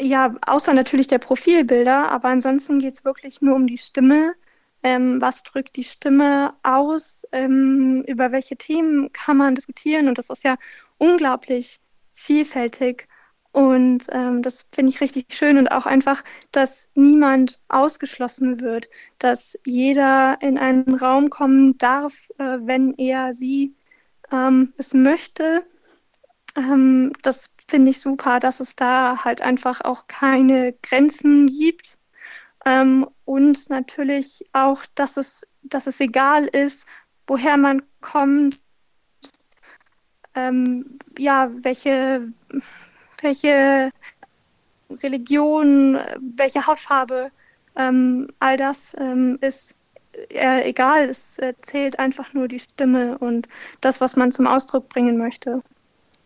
[0.00, 4.34] ja, außer natürlich der Profilbilder, aber ansonsten geht es wirklich nur um die Stimme.
[4.82, 7.26] Ähm, was drückt die Stimme aus?
[7.32, 10.08] Ähm, über welche Themen kann man diskutieren?
[10.08, 10.56] Und das ist ja
[10.98, 11.80] unglaublich
[12.12, 13.08] vielfältig.
[13.54, 18.88] Und ähm, das finde ich richtig schön und auch einfach, dass niemand ausgeschlossen wird,
[19.20, 23.76] dass jeder in einen Raum kommen darf, äh, wenn er sie
[24.32, 25.64] ähm, es möchte.
[26.56, 31.98] Ähm, das finde ich super, dass es da halt einfach auch keine Grenzen gibt.
[32.66, 36.86] Ähm, und natürlich auch, dass es, dass es egal ist,
[37.28, 38.58] woher man kommt,
[40.34, 42.32] ähm, ja, welche
[43.24, 43.90] welche
[45.02, 45.98] Religion,
[46.36, 47.30] welche Hautfarbe,
[47.76, 49.74] ähm, all das ähm, ist
[50.30, 51.08] äh, egal.
[51.08, 53.48] Es äh, zählt einfach nur die Stimme und
[53.80, 55.62] das, was man zum Ausdruck bringen möchte.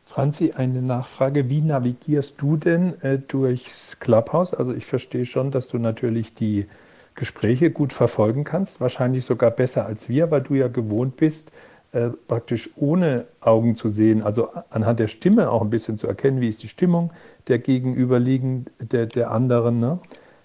[0.05, 1.51] Franzi, eine Nachfrage.
[1.51, 4.55] Wie navigierst du denn äh, durchs Clubhouse?
[4.55, 6.67] Also ich verstehe schon, dass du natürlich die
[7.15, 11.51] Gespräche gut verfolgen kannst, wahrscheinlich sogar besser als wir, weil du ja gewohnt bist,
[11.99, 16.41] äh, praktisch ohne Augen zu sehen, also anhand der Stimme auch ein bisschen zu erkennen,
[16.41, 17.13] wie ist die Stimmung
[17.49, 19.81] der gegenüberliegenden, der, der anderen.
[19.81, 19.99] Ne?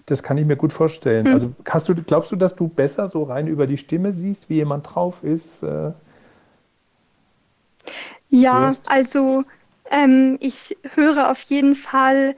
[0.06, 1.26] Das kann ich mir gut vorstellen.
[1.26, 1.32] Hm.
[1.32, 4.56] Also hast du, glaubst du, dass du besser so rein über die Stimme siehst, wie
[4.56, 5.62] jemand drauf ist?
[5.62, 5.92] Äh,
[8.30, 8.90] ja, hörst?
[8.90, 9.44] also
[9.90, 12.34] ähm, ich höre auf jeden Fall.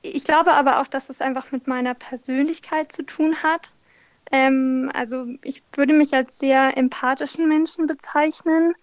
[0.00, 3.68] Ich glaube aber auch, dass es einfach mit meiner Persönlichkeit zu tun hat.
[4.32, 8.74] Ähm, also ich würde mich als sehr empathischen Menschen bezeichnen.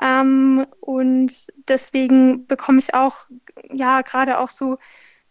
[0.00, 1.32] Ähm, und
[1.68, 3.26] deswegen bekomme ich auch,
[3.72, 4.78] ja, gerade auch so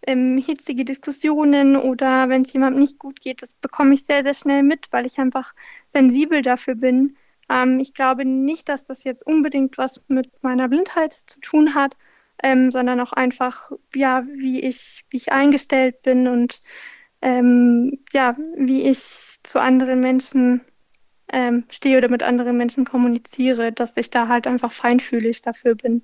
[0.08, 4.34] ähm, hitzige Diskussionen oder wenn es jemandem nicht gut geht, das bekomme ich sehr, sehr
[4.34, 5.54] schnell mit, weil ich einfach
[5.90, 7.18] sensibel dafür bin.
[7.50, 11.98] Ähm, ich glaube nicht, dass das jetzt unbedingt was mit meiner Blindheit zu tun hat,
[12.44, 16.62] ähm, sondern auch einfach, ja, wie ich, wie ich eingestellt bin und
[17.22, 20.62] ähm, ja, wie ich zu anderen Menschen
[21.32, 26.02] ähm, stehe oder mit anderen Menschen kommuniziere, dass ich da halt einfach feinfühlig dafür bin.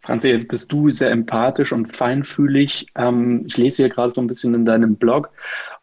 [0.00, 2.86] Franzi, jetzt bist du sehr empathisch und feinfühlig.
[2.96, 5.30] Ähm, ich lese hier gerade so ein bisschen in deinem Blog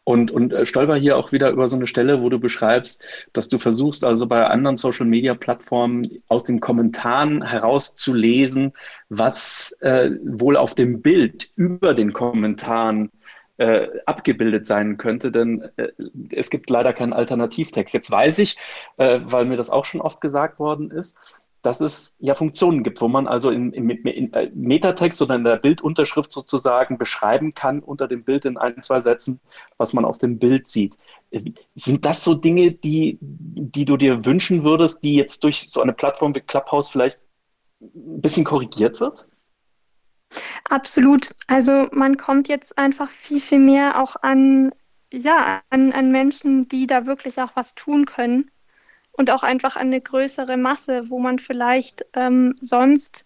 [0.04, 3.50] und, und äh, stolper hier auch wieder über so eine Stelle, wo du beschreibst, dass
[3.50, 8.74] du versuchst, also bei anderen Social-Media-Plattformen aus den Kommentaren herauszulesen,
[9.10, 13.12] was äh, wohl auf dem Bild über den Kommentaren
[13.58, 15.90] äh, abgebildet sein könnte, denn äh,
[16.32, 17.94] es gibt leider keinen Alternativtext.
[17.94, 18.58] Jetzt weiß ich,
[18.98, 21.18] äh, weil mir das auch schon oft gesagt worden ist,
[21.66, 25.44] dass es ja Funktionen gibt, wo man also in, in, in äh, Metatext oder in
[25.44, 29.40] der Bildunterschrift sozusagen beschreiben kann unter dem Bild in ein, zwei Sätzen,
[29.78, 30.98] was man auf dem Bild sieht.
[31.32, 31.42] Äh,
[31.74, 35.94] sind das so Dinge, die, die du dir wünschen würdest, die jetzt durch so eine
[35.94, 37.20] Plattform wie Clubhouse vielleicht
[37.82, 39.26] ein bisschen korrigiert wird?
[40.70, 41.36] Absolut.
[41.48, 44.72] Also man kommt jetzt einfach viel, viel mehr auch an,
[45.14, 48.52] ja, an, an Menschen, die da wirklich auch was tun können
[49.14, 53.26] und auch einfach an eine größere Masse, wo man vielleicht ähm, sonst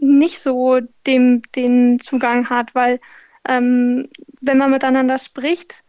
[0.00, 3.00] nicht so dem, den Zugang hat, weil
[3.48, 4.08] ähm,
[4.40, 5.82] wenn man miteinander spricht,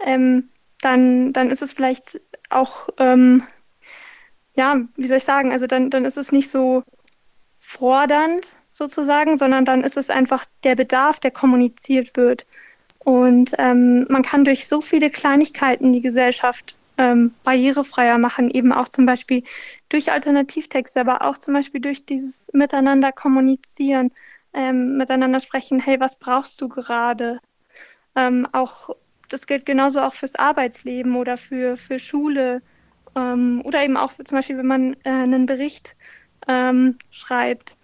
[0.00, 0.50] ähm,
[0.82, 3.44] dann, dann ist es vielleicht auch, ähm,
[4.54, 6.82] ja, wie soll ich sagen, also dann, dann ist es nicht so
[7.58, 12.46] fordernd sozusagen, sondern dann ist es einfach der Bedarf, der kommuniziert wird.
[13.00, 18.88] Und ähm, man kann durch so viele Kleinigkeiten die Gesellschaft ähm, barrierefreier machen, eben auch
[18.88, 19.42] zum Beispiel
[19.88, 24.12] durch Alternativtexte, aber auch zum Beispiel durch dieses Miteinander kommunizieren,
[24.52, 27.40] ähm, miteinander sprechen, hey, was brauchst du gerade?
[28.14, 28.90] Ähm, auch
[29.28, 32.62] das gilt genauso auch fürs Arbeitsleben oder für, für Schule
[33.16, 35.96] ähm, oder eben auch zum Beispiel, wenn man äh, einen Bericht
[36.46, 37.77] ähm, schreibt.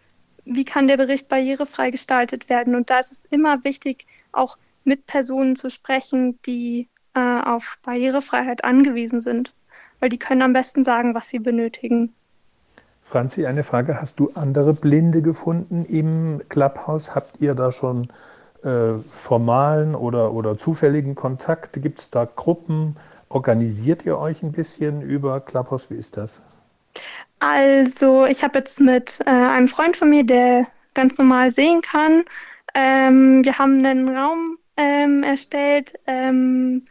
[0.44, 2.74] Wie kann der Bericht barrierefrei gestaltet werden?
[2.74, 8.64] Und da ist es immer wichtig, auch mit Personen zu sprechen, die äh, auf Barrierefreiheit
[8.64, 9.54] angewiesen sind,
[10.00, 12.14] weil die können am besten sagen, was sie benötigen.
[13.00, 14.00] Franzi, eine Frage.
[14.00, 17.14] Hast du andere Blinde gefunden im Clubhouse?
[17.14, 18.08] Habt ihr da schon
[18.62, 21.80] äh, formalen oder, oder zufälligen Kontakt?
[21.82, 22.96] Gibt es da Gruppen?
[23.28, 25.90] Organisiert ihr euch ein bisschen über Clubhouse?
[25.90, 26.40] Wie ist das?
[27.46, 32.24] Also, ich habe jetzt mit äh, einem Freund von mir, der ganz normal sehen kann,
[32.74, 36.86] ähm, wir haben einen Raum ähm, erstellt, ähm,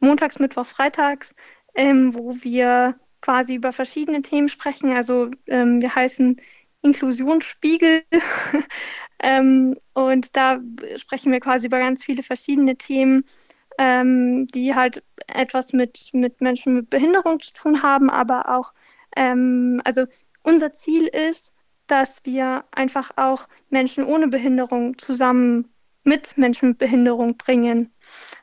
[0.00, 1.34] montags, mittwochs, freitags,
[1.74, 4.96] ähm, wo wir quasi über verschiedene Themen sprechen.
[4.96, 6.40] Also ähm, wir heißen
[6.80, 8.02] Inklusionsspiegel
[9.22, 10.58] ähm, und da
[10.96, 13.24] sprechen wir quasi über ganz viele verschiedene Themen,
[13.80, 18.72] die halt etwas mit, mit Menschen mit Behinderung zu tun haben, aber auch,
[19.18, 20.06] ähm, also
[20.42, 21.54] unser Ziel ist,
[21.86, 25.68] dass wir einfach auch Menschen ohne Behinderung zusammen
[26.04, 27.92] mit Menschen mit Behinderung bringen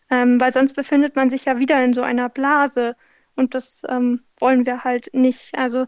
[0.09, 2.95] ähm, weil sonst befindet man sich ja wieder in so einer Blase
[3.35, 5.57] und das ähm, wollen wir halt nicht.
[5.57, 5.87] Also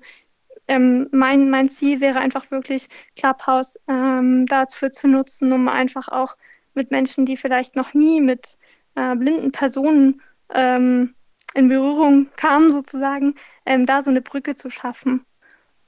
[0.68, 6.36] ähm, mein, mein Ziel wäre einfach wirklich Clubhouse ähm, dafür zu nutzen, um einfach auch
[6.74, 8.58] mit Menschen, die vielleicht noch nie mit
[8.96, 10.22] äh, blinden Personen
[10.54, 11.16] ähm,
[11.58, 13.34] in Berührung kamen, sozusagen,
[13.66, 15.26] ähm, da so eine Brücke zu schaffen.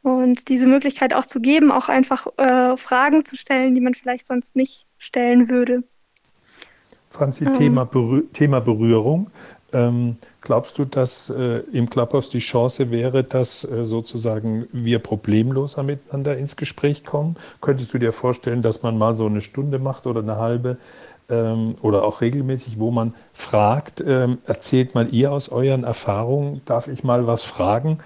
[0.02, 4.26] Und diese Möglichkeit auch zu geben, auch einfach äh, Fragen zu stellen, die man vielleicht
[4.26, 5.84] sonst nicht stellen würde.
[7.10, 7.54] Franzi, mhm.
[7.54, 9.30] Thema, Berühr Thema Berührung.
[9.72, 15.84] Ähm, glaubst du, dass äh, im Clubhouse die Chance wäre, dass äh, sozusagen wir problemloser
[15.84, 17.36] miteinander ins Gespräch kommen?
[17.62, 20.78] Könntest du dir vorstellen, dass man mal so eine Stunde macht oder eine halbe
[21.30, 26.88] ähm, oder auch regelmäßig, wo man fragt, ähm, erzählt mal ihr aus euren Erfahrungen, darf
[26.88, 28.00] ich mal was fragen?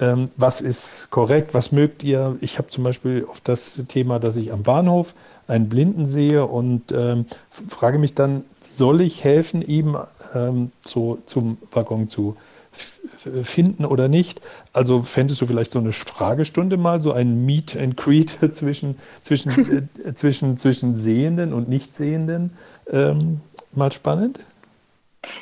[0.00, 1.52] Ähm, was ist korrekt?
[1.52, 2.36] Was mögt ihr?
[2.40, 5.14] Ich habe zum Beispiel auf das Thema, dass ich am Bahnhof
[5.46, 9.96] einen Blinden sehe und ähm, frage mich dann, soll ich helfen, ihm
[10.34, 12.36] ähm, zu, zum Waggon zu
[12.72, 14.40] finden oder nicht?
[14.72, 19.88] Also fändest du vielleicht so eine Fragestunde mal, so ein Meet and Greet zwischen, zwischen,
[20.04, 22.56] äh, zwischen, zwischen Sehenden und Nichtsehenden
[22.88, 23.40] ähm,
[23.72, 24.40] mal spannend?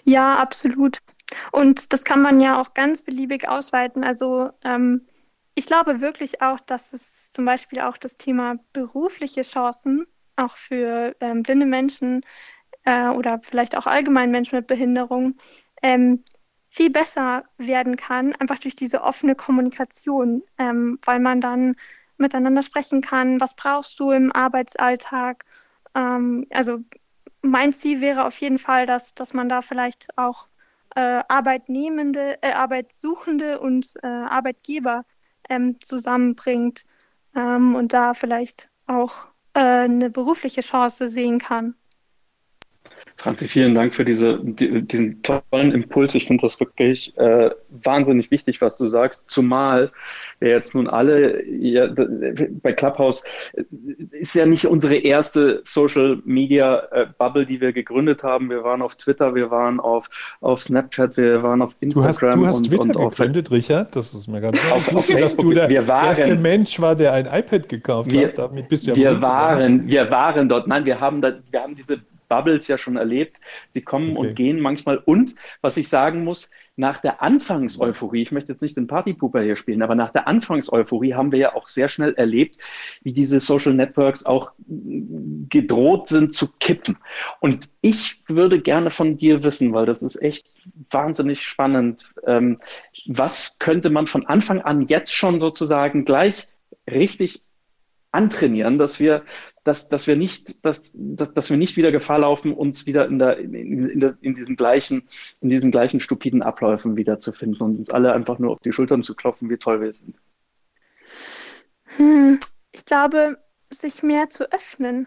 [0.05, 0.99] Ja, absolut.
[1.53, 4.03] Und das kann man ja auch ganz beliebig ausweiten.
[4.03, 5.03] Also ähm,
[5.55, 11.17] ich glaube wirklich auch, dass es zum Beispiel auch das Thema berufliche Chancen auch für
[11.21, 12.25] ähm, blinde Menschen
[12.85, 15.35] äh, oder vielleicht auch allgemein Menschen mit Behinderung
[15.83, 16.23] ähm,
[16.71, 21.77] viel besser werden kann, einfach durch diese offene Kommunikation, ähm, weil man dann
[22.19, 25.45] miteinander sprechen kann, was brauchst du im Arbeitsalltag.
[25.95, 26.81] Ähm, also
[27.43, 30.49] mein Ziel wäre auf jeden Fall, dass, dass man da vielleicht auch
[30.95, 35.05] äh, Arbeitnehmende, äh, Arbeitssuchende und äh, Arbeitgeber
[35.49, 36.85] ähm, zusammenbringt
[37.35, 41.75] ähm, und da vielleicht auch äh, eine berufliche Chance sehen kann.
[43.19, 46.15] Franzi, vielen Dank für diese, diesen tollen Impuls.
[46.15, 49.25] Ich finde das wirklich äh, wahnsinnig wichtig, was du sagst.
[49.29, 49.91] Zumal
[50.39, 51.89] wir jetzt nun alle ja,
[52.63, 53.25] bei Clubhouse
[53.55, 53.65] äh,
[54.13, 58.51] ist ja nicht unsere erste Social Media äh, Bubble, die wir gegründet haben.
[58.51, 60.09] Wir waren auf Twitter, wir waren auf,
[60.41, 62.05] auf Snapchat, wir waren auf Instagram.
[62.05, 63.97] Du hast, du hast und, Twitter und gegründet, Richard.
[63.97, 65.21] Das ist mir ganz auf, auf Facebook.
[65.21, 68.39] Dass du der wir waren, erste Mensch war, der ein iPad gekauft wir, hat.
[68.39, 70.69] Damit bist du ja wir waren, wir waren dort.
[70.69, 73.39] Nein, wir haben da, wir haben diese Bubbles ja schon erlebt.
[73.71, 74.29] Sie kommen okay.
[74.29, 74.99] und gehen manchmal.
[74.99, 79.57] Und was ich sagen muss, nach der Anfangseuphorie, ich möchte jetzt nicht den Partypooper hier
[79.57, 82.57] spielen, aber nach der Anfangseuphorie haben wir ja auch sehr schnell erlebt,
[83.03, 86.97] wie diese Social Networks auch gedroht sind zu kippen.
[87.41, 90.53] Und ich würde gerne von dir wissen, weil das ist echt
[90.91, 92.09] wahnsinnig spannend.
[92.25, 92.61] Ähm,
[93.07, 96.47] was könnte man von Anfang an jetzt schon sozusagen gleich
[96.89, 97.43] richtig
[98.13, 99.25] antrainieren, dass wir
[99.69, 103.19] dass, dass wir nicht, dass, dass, dass wir nicht wieder Gefahr laufen, uns wieder in,
[103.19, 105.07] der, in, in, in, diesen gleichen,
[105.43, 109.15] in diesen gleichen stupiden Abläufen wiederzufinden und uns alle einfach nur auf die Schultern zu
[109.15, 110.17] klopfen, wie toll wir sind.
[111.97, 112.41] Hm,
[112.73, 113.37] ich glaube,
[113.69, 115.07] sich mehr zu öffnen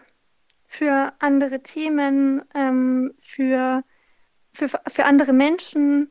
[0.68, 3.82] für andere Themen, ähm, für,
[4.52, 6.08] für, für andere Menschen,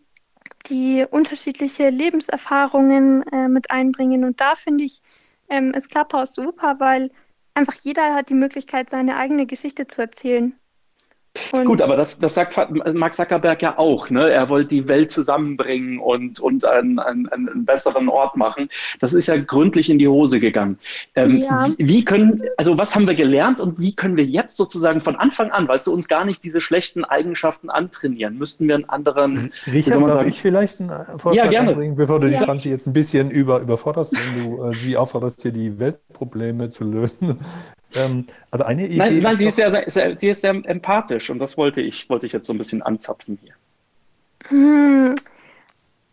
[0.68, 4.26] die unterschiedliche Lebenserfahrungen äh, mit einbringen.
[4.26, 5.02] Und da finde ich,
[5.50, 7.12] ähm, ist Clubhouse super, weil
[7.54, 10.61] einfach jeder hat die Möglichkeit, seine eigene Geschichte zu erzählen.
[11.52, 12.58] Und Gut, aber das, das sagt
[12.94, 14.10] Mark Zuckerberg ja auch.
[14.10, 14.30] Ne?
[14.30, 18.70] Er wollte die Welt zusammenbringen und, und einen, einen, einen besseren Ort machen.
[19.00, 20.78] Das ist ja gründlich in die Hose gegangen.
[21.16, 21.68] Ähm, ja.
[21.78, 25.52] wie, können, also was haben wir gelernt und wie können wir jetzt sozusagen von Anfang
[25.52, 28.38] an, weißt du, uns gar nicht diese schlechten Eigenschaften antrainieren?
[28.38, 29.54] Müssten wir einen anderen.
[29.68, 30.30] Richard, darf sagen?
[30.30, 31.70] ich vielleicht einen Vorschlag ja, gerne.
[31.72, 32.40] anbringen, bevor du ja.
[32.40, 36.72] die Franzi jetzt ein bisschen über, überforderst, wenn du äh, sie aufforderst, hier die Weltprobleme
[36.72, 37.40] zu lösen?
[37.96, 38.98] Ähm, also eine Idee.
[38.98, 42.10] Nein, nein ist sie, ist sehr, sehr, sie ist sehr empathisch und das wollte ich,
[42.10, 43.54] wollte ich jetzt so ein bisschen anzapfen hier.
[44.48, 45.16] Hm,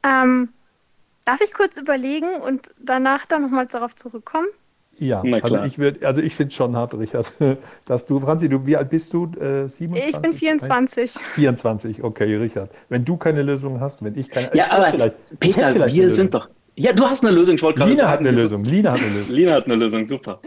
[0.04, 0.48] ähm,
[1.24, 4.48] darf ich kurz überlegen und danach dann nochmals darauf zurückkommen?
[5.00, 7.32] Ja, also ich würde, also ich finde es schon hart, Richard,
[7.84, 9.26] dass du, Franzi, du, wie alt bist du?
[9.40, 10.08] Äh, 27?
[10.08, 11.12] Ich bin 24.
[11.12, 12.70] 24, okay, Richard.
[12.88, 16.34] Wenn du keine Lösung hast, wenn ich keine, ja, ich aber vielleicht, Peter, wir sind
[16.34, 17.56] doch, ja, du hast eine Lösung.
[17.56, 18.64] Ich wollte Lina hat eine Lösung.
[18.64, 19.34] Lina hat eine Lösung.
[19.34, 20.04] Lina hat eine Lösung.
[20.06, 20.40] Super.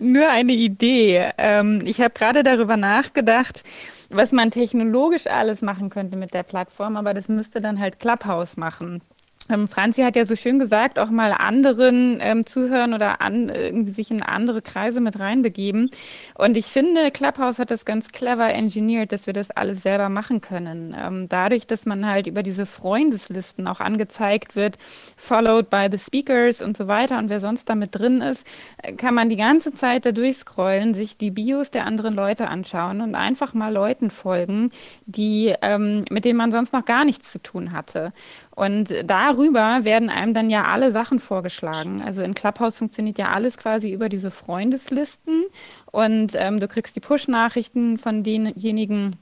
[0.00, 1.30] Nur eine Idee.
[1.38, 3.62] Ähm, ich habe gerade darüber nachgedacht,
[4.10, 8.56] was man technologisch alles machen könnte mit der Plattform, aber das müsste dann halt Clubhouse
[8.56, 9.02] machen.
[9.50, 13.90] Ähm, Franzi hat ja so schön gesagt, auch mal anderen ähm, zuhören oder an, irgendwie
[13.90, 15.90] sich in andere Kreise mit reinbegeben.
[16.34, 20.40] Und ich finde, Clubhouse hat das ganz clever engineert, dass wir das alles selber machen
[20.40, 20.96] können.
[20.98, 24.78] Ähm, dadurch, dass man halt über diese Freundeslisten auch angezeigt wird,
[25.16, 28.46] followed by the speakers und so weiter und wer sonst damit drin ist,
[28.82, 33.02] äh, kann man die ganze Zeit da durchscrollen, sich die Bios der anderen Leute anschauen
[33.02, 34.70] und einfach mal Leuten folgen,
[35.04, 38.12] die, ähm, mit denen man sonst noch gar nichts zu tun hatte.
[38.54, 42.02] Und darüber werden einem dann ja alle Sachen vorgeschlagen.
[42.02, 45.44] Also in Clubhouse funktioniert ja alles quasi über diese Freundeslisten
[45.90, 49.16] und ähm, du kriegst die Push-Nachrichten von denjenigen,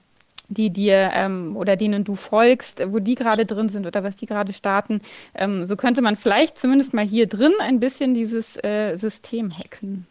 [0.48, 4.26] die dir ähm, oder denen du folgst, wo die gerade drin sind oder was die
[4.26, 5.00] gerade starten.
[5.34, 10.06] Ähm, so könnte man vielleicht zumindest mal hier drin ein bisschen dieses äh, System hacken.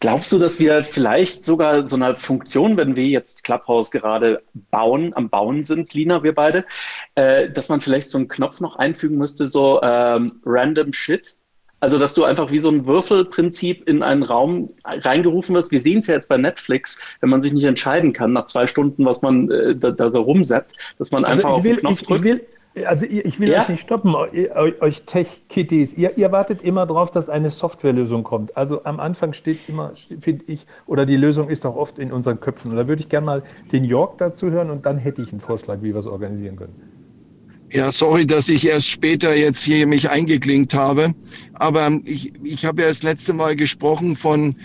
[0.00, 5.12] Glaubst du, dass wir vielleicht sogar so eine Funktion, wenn wir jetzt Clubhouse gerade bauen,
[5.14, 6.64] am Bauen sind, Lina, wir beide,
[7.16, 11.36] äh, dass man vielleicht so einen Knopf noch einfügen müsste, so ähm, random shit?
[11.80, 15.70] Also, dass du einfach wie so ein Würfelprinzip in einen Raum reingerufen wirst.
[15.70, 18.66] Wir sehen es ja jetzt bei Netflix, wenn man sich nicht entscheiden kann, nach zwei
[18.66, 21.80] Stunden, was man äh, da, da, so rumsetzt, dass man also einfach will, auf den
[21.80, 22.24] Knopf ich, drückt.
[22.24, 22.46] Ich will,
[22.86, 23.62] also ich will ja?
[23.62, 25.94] euch nicht stoppen, euch Tech-Kitties.
[25.94, 28.56] Ihr, ihr, wartet immer darauf, dass eine Softwarelösung kommt.
[28.56, 32.38] Also am Anfang steht immer, finde ich, oder die Lösung ist auch oft in unseren
[32.38, 32.70] Köpfen.
[32.70, 35.40] Und da würde ich gerne mal den Jörg dazu hören und dann hätte ich einen
[35.40, 37.00] Vorschlag, wie wir es organisieren können.
[37.72, 41.14] Ja, sorry, dass ich erst später jetzt hier mich eingeklinkt habe.
[41.54, 44.56] Aber ich, ich habe ja das letzte Mal gesprochen von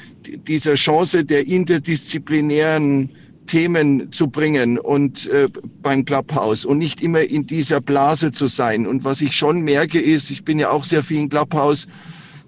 [0.48, 3.12] dieser Chance der interdisziplinären
[3.48, 5.48] Themen zu bringen und äh,
[5.82, 8.88] beim Clubhouse und nicht immer in dieser Blase zu sein.
[8.88, 11.88] Und was ich schon merke ist, ich bin ja auch sehr viel in Clubhouse,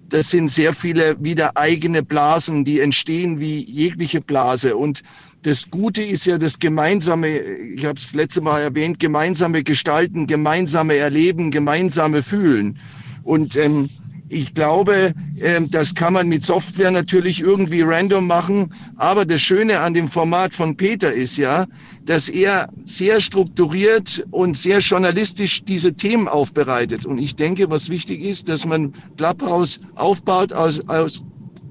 [0.10, 4.76] das sind sehr viele wieder eigene Blasen, die entstehen wie jegliche Blase.
[4.78, 5.04] Und
[5.44, 10.96] das Gute ist ja das gemeinsame, ich habe es letzte Mal erwähnt, gemeinsame Gestalten, gemeinsame
[10.96, 12.80] Erleben, gemeinsame Fühlen.
[13.24, 13.90] Und ähm,
[14.30, 18.74] Ich glaube, ähm, das kann man mit Software natürlich irgendwie random machen.
[18.98, 21.66] Aber das Schöne an dem Format von Peter ist ja,
[22.06, 27.06] dass er sehr strukturiert und sehr journalistisch diese Themen aufbereitet.
[27.06, 31.24] Und ich denke, was wichtig ist, dass man Clubhouse aufbaut aus, aus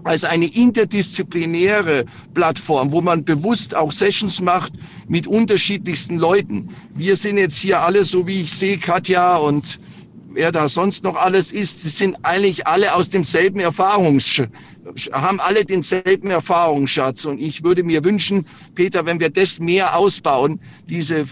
[0.04, 4.72] als eine interdisziplinäre Plattform, wo man bewusst auch Sessions macht
[5.08, 6.68] mit unterschiedlichsten Leuten.
[6.94, 9.80] Wir sind jetzt hier alle, so wie ich sehe, Katja und
[10.36, 14.42] wer da sonst noch alles ist, die sind eigentlich alle aus demselben Erfahrungs
[15.12, 17.24] haben alle denselben Erfahrungsschatz.
[17.24, 21.24] Und ich würde mir wünschen, Peter, wenn wir das mehr ausbauen, diese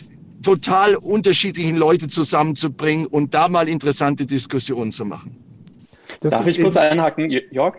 [0.43, 5.37] total unterschiedlichen Leute zusammenzubringen und da mal interessante Diskussionen zu machen.
[6.21, 7.77] Das Darf ich kurz einhaken, Jörg?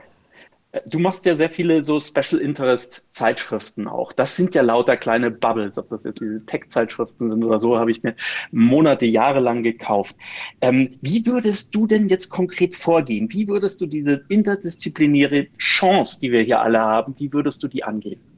[0.88, 4.12] Du machst ja sehr viele so Special Interest Zeitschriften auch.
[4.14, 7.92] Das sind ja lauter kleine Bubbles, ob das jetzt diese Tech-Zeitschriften sind oder so, habe
[7.92, 8.16] ich mir
[8.52, 10.16] Monate, Jahre lang gekauft.
[10.62, 13.32] Ähm, wie würdest du denn jetzt konkret vorgehen?
[13.32, 17.84] Wie würdest du diese interdisziplinäre Chance, die wir hier alle haben, wie würdest du die
[17.84, 18.35] angehen?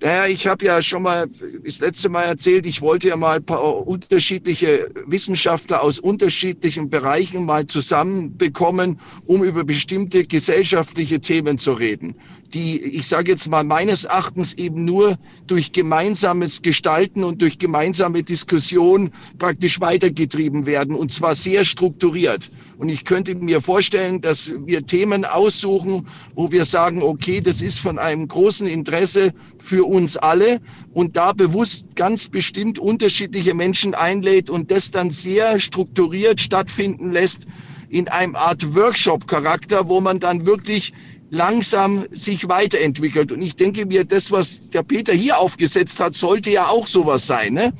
[0.00, 1.26] Naja, ich habe ja schon mal
[1.64, 7.44] das letzte Mal erzählt, ich wollte ja mal ein paar unterschiedliche Wissenschaftler aus unterschiedlichen Bereichen
[7.44, 12.14] mal zusammenbekommen, um über bestimmte gesellschaftliche Themen zu reden
[12.54, 18.22] die, ich sage jetzt mal, meines Erachtens eben nur durch gemeinsames Gestalten und durch gemeinsame
[18.22, 22.50] Diskussion praktisch weitergetrieben werden und zwar sehr strukturiert.
[22.78, 27.80] Und ich könnte mir vorstellen, dass wir Themen aussuchen, wo wir sagen, okay, das ist
[27.80, 30.60] von einem großen Interesse für uns alle
[30.92, 37.46] und da bewusst ganz bestimmt unterschiedliche Menschen einlädt und das dann sehr strukturiert stattfinden lässt
[37.90, 40.92] in einem Art Workshop-Charakter, wo man dann wirklich
[41.30, 43.32] langsam sich weiterentwickelt.
[43.32, 47.26] Und ich denke mir, das, was der Peter hier aufgesetzt hat, sollte ja auch sowas
[47.26, 47.54] sein.
[47.54, 47.72] Ne?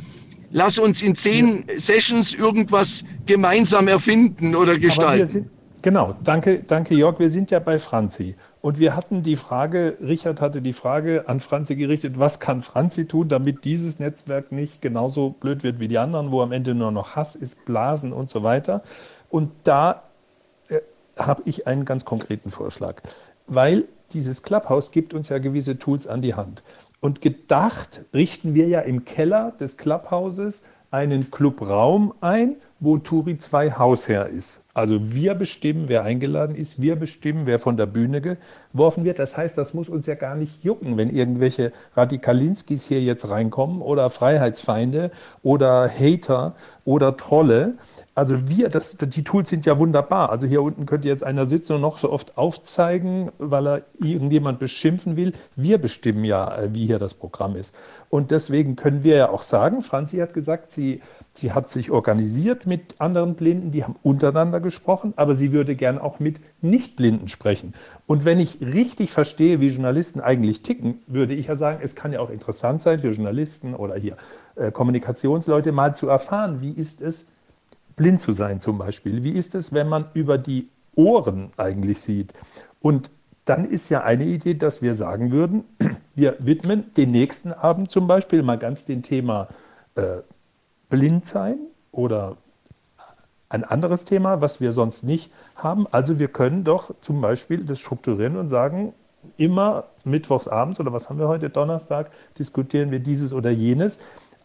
[0.51, 1.79] Lass uns in zehn ja.
[1.79, 5.27] Sessions irgendwas gemeinsam erfinden oder gestalten.
[5.27, 5.51] Sind,
[5.83, 7.19] genau, danke, danke Jörg.
[7.19, 8.35] Wir sind ja bei Franzi.
[8.61, 13.07] Und wir hatten die Frage, Richard hatte die Frage an Franzi gerichtet, was kann Franzi
[13.07, 16.91] tun, damit dieses Netzwerk nicht genauso blöd wird wie die anderen, wo am Ende nur
[16.91, 18.83] noch Hass ist, Blasen und so weiter.
[19.31, 20.03] Und da
[20.69, 20.81] äh,
[21.19, 23.01] habe ich einen ganz konkreten Vorschlag
[23.49, 26.63] weil dieses Clubhouse gibt uns ja gewisse Tools an die Hand.
[27.01, 33.73] Und gedacht richten wir ja im Keller des Clubhouses einen Clubraum ein, wo Turi 2
[33.73, 34.63] Hausherr ist.
[34.73, 38.21] Also wir bestimmen, wer eingeladen ist, wir bestimmen, wer von der Bühne
[38.73, 39.19] geworfen wird.
[39.19, 43.83] Das heißt, das muss uns ja gar nicht jucken, wenn irgendwelche Radikalinskis hier jetzt reinkommen
[43.83, 45.11] oder Freiheitsfeinde
[45.43, 47.75] oder Hater oder Trolle.
[48.19, 50.31] Also wir, das, die Tools sind ja wunderbar.
[50.31, 54.59] Also hier unten könnte jetzt einer sitzen und noch so oft aufzeigen, weil er irgendjemand
[54.59, 55.35] beschimpfen will.
[55.55, 57.77] Wir bestimmen ja, äh, wie hier das Programm ist.
[58.11, 61.01] Und deswegen können wir ja auch sagen, Franzi hat gesagt, sie,
[61.33, 66.01] sie hat sich organisiert mit anderen Blinden, die haben untereinander gesprochen, aber sie würde gern
[66.01, 67.73] auch mit Nichtblinden sprechen.
[68.09, 72.13] Und wenn ich richtig verstehe, wie Journalisten eigentlich ticken, würde ich ja sagen, es kann
[72.13, 74.17] ja auch interessant sein für Journalisten oder hier
[74.57, 77.29] äh, Kommunikationsleute mal zu erfahren, wie ist es,
[77.99, 79.23] blind zu sein zum Beispiel?
[79.23, 82.33] Wie ist es, wenn man über die Ohren eigentlich sieht?
[82.81, 83.11] Und
[83.45, 85.65] dann ist ja eine Idee, dass wir sagen würden,
[86.15, 89.49] wir widmen den nächsten Abend zum Beispiel mal ganz dem Thema
[89.95, 90.19] äh,
[90.89, 91.59] Blindsein
[91.93, 92.37] oder
[93.51, 95.87] ein anderes Thema, was wir sonst nicht haben.
[95.91, 98.93] Also wir können doch zum Beispiel das strukturieren und sagen,
[99.37, 103.99] immer mittwochs abends oder was haben wir heute, Donnerstag, diskutieren wir dieses oder jenes.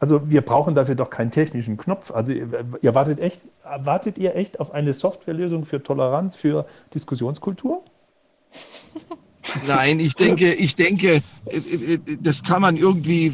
[0.03, 2.11] Also wir brauchen dafür doch keinen technischen Knopf.
[2.11, 7.85] Also ihr wartet echt, wartet ihr echt auf eine Softwarelösung für Toleranz, für Diskussionskultur?
[9.65, 11.21] Nein, ich denke, ich denke,
[12.21, 13.31] das kann man irgendwie,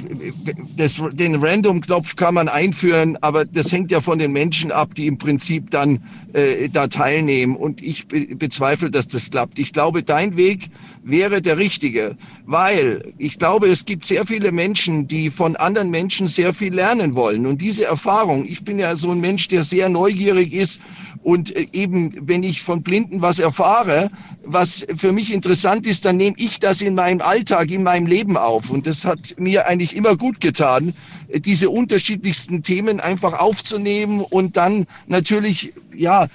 [0.76, 5.08] das, den Random-Knopf kann man einführen, aber das hängt ja von den Menschen ab, die
[5.08, 6.00] im Prinzip dann
[6.34, 7.56] äh, da teilnehmen.
[7.56, 9.60] Und ich be bezweifle, dass das klappt.
[9.60, 10.70] Ich glaube, dein Weg
[11.04, 12.16] wäre der richtige,
[12.46, 17.16] weil ich glaube, es gibt sehr viele Menschen, die von anderen Menschen sehr viel lernen
[17.16, 17.46] wollen.
[17.46, 20.82] Und diese Erfahrung, ich bin ja so ein Mensch, der sehr neugierig ist
[21.24, 24.10] und äh, eben, wenn ich von Blinden was erfahre,
[24.44, 28.36] was für mich interessant ist, dann nehme ich das in meinem Alltag, in meinem Leben
[28.36, 28.72] auf.
[28.72, 30.92] Und das hat mir eigentlich immer gut getan,
[31.28, 36.26] diese unterschiedlichsten Themen einfach aufzunehmen und dann natürlich, ja,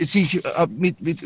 [0.00, 1.18] sich äh, mit, mit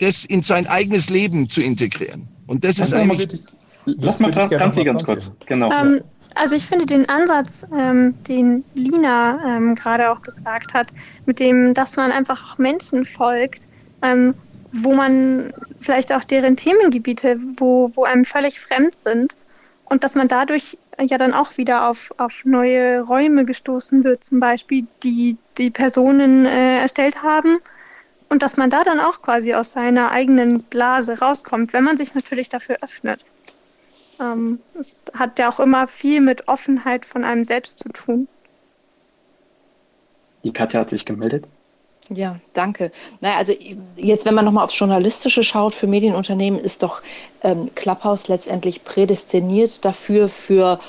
[0.00, 2.26] das in sein eigenes Leben zu integrieren.
[2.46, 3.42] Und das, das ist eigentlich.
[3.84, 5.30] Lass mal Franzi ganz kurz.
[5.44, 5.70] Genau.
[5.70, 6.00] Ähm,
[6.36, 10.86] also ich finde den Ansatz, ähm, den Lina ähm, gerade auch gesagt hat,
[11.26, 13.68] mit dem, dass man einfach auch Menschen folgt,
[14.00, 14.32] ähm,
[14.76, 19.36] wo man vielleicht auch deren Themengebiete, wo, wo einem völlig fremd sind
[19.84, 24.40] und dass man dadurch ja dann auch wieder auf, auf neue Räume gestoßen wird, zum
[24.40, 27.58] Beispiel, die die Personen äh, erstellt haben
[28.28, 32.14] Und dass man da dann auch quasi aus seiner eigenen Blase rauskommt, wenn man sich
[32.14, 33.24] natürlich dafür öffnet.
[34.20, 38.26] Ähm, es hat ja auch immer viel mit Offenheit von einem selbst zu tun.
[40.42, 41.46] Die Katja hat sich gemeldet.
[42.10, 42.90] Ja, danke.
[43.20, 43.54] Naja, also
[43.96, 47.00] jetzt, wenn man nochmal aufs Journalistische schaut für Medienunternehmen, ist doch
[47.42, 50.80] ähm, Clubhouse letztendlich prädestiniert dafür, für,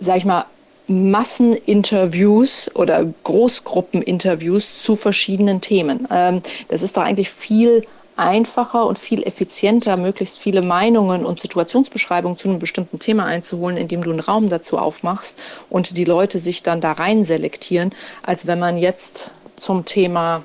[0.00, 0.44] sag ich mal,
[0.86, 6.06] Masseninterviews oder Großgruppeninterviews zu verschiedenen Themen.
[6.10, 7.86] Ähm, das ist doch eigentlich viel
[8.16, 14.04] einfacher und viel effizienter, möglichst viele Meinungen und Situationsbeschreibungen zu einem bestimmten Thema einzuholen, indem
[14.04, 15.38] du einen Raum dazu aufmachst
[15.70, 17.92] und die Leute sich dann da rein selektieren,
[18.22, 20.44] als wenn man jetzt zum Thema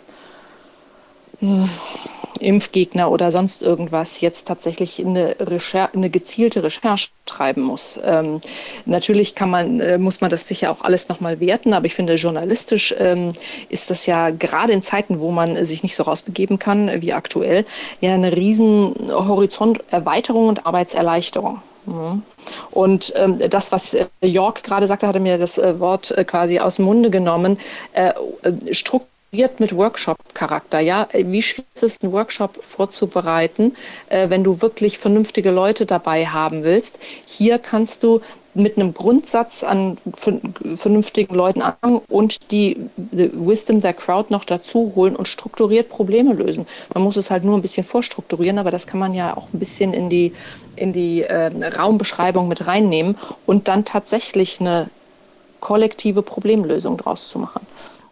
[1.39, 1.69] hm,
[2.39, 7.99] Impfgegner oder sonst irgendwas jetzt tatsächlich eine, Recher eine gezielte Recherche treiben muss.
[8.03, 8.41] Ähm,
[8.85, 12.15] natürlich kann man, äh, muss man das sicher auch alles nochmal werten, aber ich finde,
[12.15, 13.29] journalistisch ähm,
[13.69, 17.65] ist das ja gerade in Zeiten, wo man sich nicht so rausbegeben kann wie aktuell,
[18.01, 21.61] ja eine riesen Horizonterweiterung und Arbeitserleichterung.
[21.85, 22.23] Mhm.
[22.71, 26.59] Und ähm, das, was äh, York gerade sagte, hatte mir das äh, Wort äh, quasi
[26.59, 27.57] aus dem Munde genommen.
[27.93, 28.13] Äh,
[28.43, 30.79] äh strukturiert mit Workshop-Charakter.
[30.79, 33.75] Ja, wie schwierig ist es, einen Workshop vorzubereiten,
[34.07, 36.97] äh, wenn du wirklich vernünftige Leute dabei haben willst?
[37.25, 38.21] Hier kannst du
[38.53, 39.97] mit einem Grundsatz an
[40.75, 46.33] vernünftigen Leuten anfangen und die, die Wisdom der Crowd noch dazu holen und strukturiert Probleme
[46.33, 46.65] lösen.
[46.93, 49.59] Man muss es halt nur ein bisschen vorstrukturieren, aber das kann man ja auch ein
[49.59, 50.33] bisschen in die,
[50.75, 54.89] in die äh, Raumbeschreibung mit reinnehmen und dann tatsächlich eine
[55.59, 57.65] kollektive Problemlösung draus zu machen.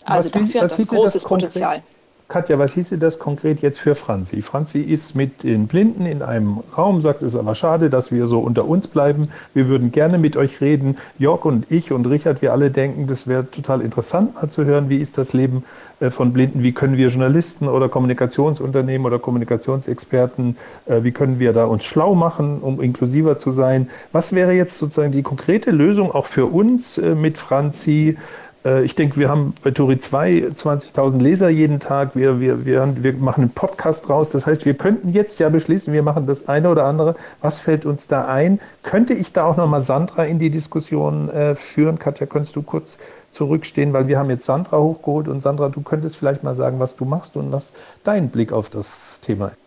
[0.04, 1.84] Also was dafür hat das großes das Potenzial.
[2.30, 4.42] Katja, was hieße das konkret jetzt für Franzi?
[4.42, 8.28] Franzi ist mit den Blinden in einem Raum, sagt, es ist aber schade, dass wir
[8.28, 9.30] so unter uns bleiben.
[9.54, 10.98] Wir würden gerne mit euch reden.
[11.18, 14.90] Jörg und ich und Richard, wir alle denken, das wäre total interessant mal zu hören,
[14.90, 15.64] wie ist das Leben
[16.02, 16.64] äh, von Blinden?
[16.64, 22.14] Wie können wir Journalisten oder Kommunikationsunternehmen oder Kommunikationsexperten, äh, wie können wir da uns schlau
[22.14, 23.90] machen, um inklusiver zu sein?
[24.12, 28.18] Was wäre jetzt sozusagen die konkrete Lösung auch für uns äh, mit Franzi?
[28.66, 32.16] Äh, ich denke, wir haben bei Tori 2 20.000 Leser jeden Tag.
[32.16, 34.30] Wir, wir, wir, wir machen einen Podcast raus.
[34.30, 37.16] Das heißt, wir könnten jetzt ja beschließen, wir machen das eine oder andere.
[37.42, 38.60] Was fällt uns da ein?
[38.84, 42.00] Könnte ich da auch nochmal Sandra in die Diskussion äh, führen?
[42.00, 43.00] Katja, könntest du kurz
[43.30, 46.96] zurückstehen, weil wir haben jetzt Sandra hochgeholt und Sandra, du könntest vielleicht mal sagen, was
[46.96, 49.58] du machst und was dein Blick auf das Thema ist.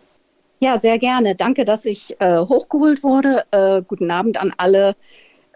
[0.59, 1.33] Ja, sehr gerne.
[1.35, 3.45] Danke, dass ich äh, hochgeholt wurde.
[3.49, 4.95] Äh, guten Abend an alle.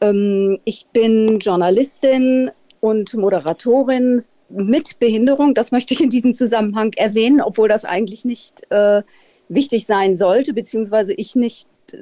[0.02, 2.50] Ähm, ich bin Journalistin,
[2.80, 5.54] und Moderatorin mit Behinderung.
[5.54, 9.04] Das möchte ich in diesem Zusammenhang erwähnen, obwohl das eigentlich nicht äh,
[9.50, 11.98] wichtig sein sollte, beziehungsweise ich nicht äh,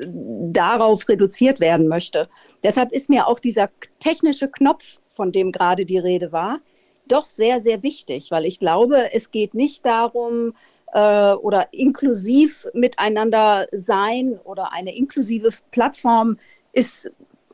[0.51, 2.27] darauf reduziert werden möchte.
[2.63, 3.69] Deshalb ist mir auch dieser
[3.99, 6.59] technische Knopf, von dem gerade die Rede war,
[7.07, 10.53] doch sehr, sehr wichtig, weil ich glaube, es geht nicht darum,
[10.93, 16.37] äh, oder inklusiv miteinander sein oder eine inklusive Plattform
[16.71, 17.11] ist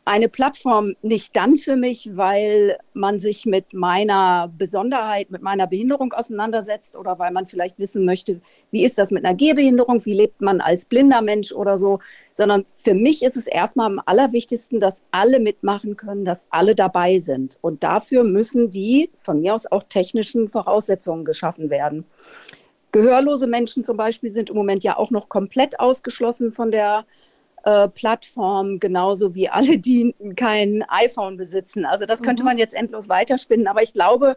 [0.10, 6.14] eine Plattform nicht dann für mich, weil man sich mit meiner Besonderheit, mit meiner Behinderung
[6.14, 8.42] auseinandersetzt oder weil man vielleicht wissen möchte,
[8.72, 12.00] wie ist das mit einer Gehbehinderung, wie lebt man als blinder Mensch oder so,
[12.34, 17.20] sondern für mich ist es erstmal am allerwichtigsten, dass alle mitmachen können, dass alle dabei
[17.20, 17.60] sind.
[17.62, 22.04] Und dafür müssen die von mir aus auch technischen Voraussetzungen geschaffen werden.
[22.92, 27.06] Gehörlose Menschen zum Beispiel sind im Moment ja auch noch komplett ausgeschlossen von der
[27.64, 31.86] äh, Plattform, genauso wie alle, die kein iPhone besitzen.
[31.86, 32.50] Also das könnte mhm.
[32.50, 33.68] man jetzt endlos weiterspinnen.
[33.68, 34.36] Aber ich glaube,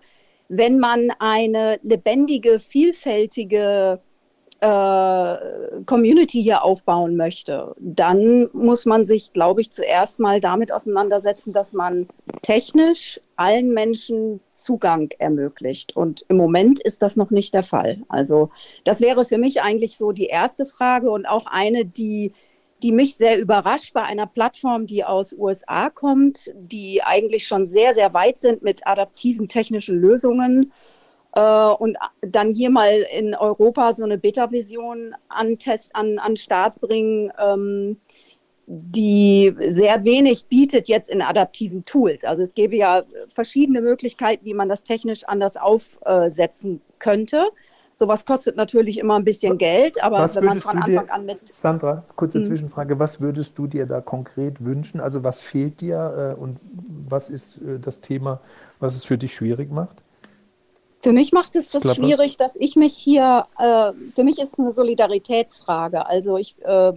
[0.49, 4.01] wenn man eine lebendige, vielfältige
[4.63, 5.37] äh,
[5.87, 11.73] Community hier aufbauen möchte, dann muss man sich, glaube ich, zuerst mal damit auseinandersetzen, dass
[11.73, 12.07] man
[12.43, 15.97] technisch allen Menschen Zugang ermöglicht.
[15.97, 18.03] Und im Moment ist das noch nicht der Fall.
[18.09, 18.51] Also
[18.85, 22.33] das wäre für mich eigentlich so die erste Frage und auch eine, die
[22.83, 27.95] die mich sehr überrascht bei einer Plattform, die aus USA kommt, die eigentlich schon sehr,
[27.95, 30.73] sehr weit sind mit adaptiven technischen Lösungen
[31.35, 35.57] äh, und dann hier mal in Europa so eine Beta-Vision an,
[35.93, 37.99] an, an Start bringen, ähm,
[38.67, 42.25] die sehr wenig bietet jetzt in adaptiven Tools.
[42.25, 47.49] Also es gäbe ja verschiedene Möglichkeiten, wie man das technisch anders aufsetzen könnte.
[47.95, 51.27] Sowas kostet natürlich immer ein bisschen Geld, aber was wenn man von Anfang dir, an
[51.27, 51.47] mit.
[51.47, 52.45] Sandra, kurze hm.
[52.45, 52.99] Zwischenfrage.
[52.99, 55.01] Was würdest du dir da konkret wünschen?
[55.01, 56.59] Also, was fehlt dir äh, und
[57.09, 58.41] was ist äh, das Thema,
[58.81, 60.03] was es für dich schwierig macht?
[61.03, 64.59] Für mich macht es das schwierig, dass ich mich hier, äh, für mich ist es
[64.61, 66.07] eine Solidaritätsfrage.
[66.07, 66.93] Also ich äh,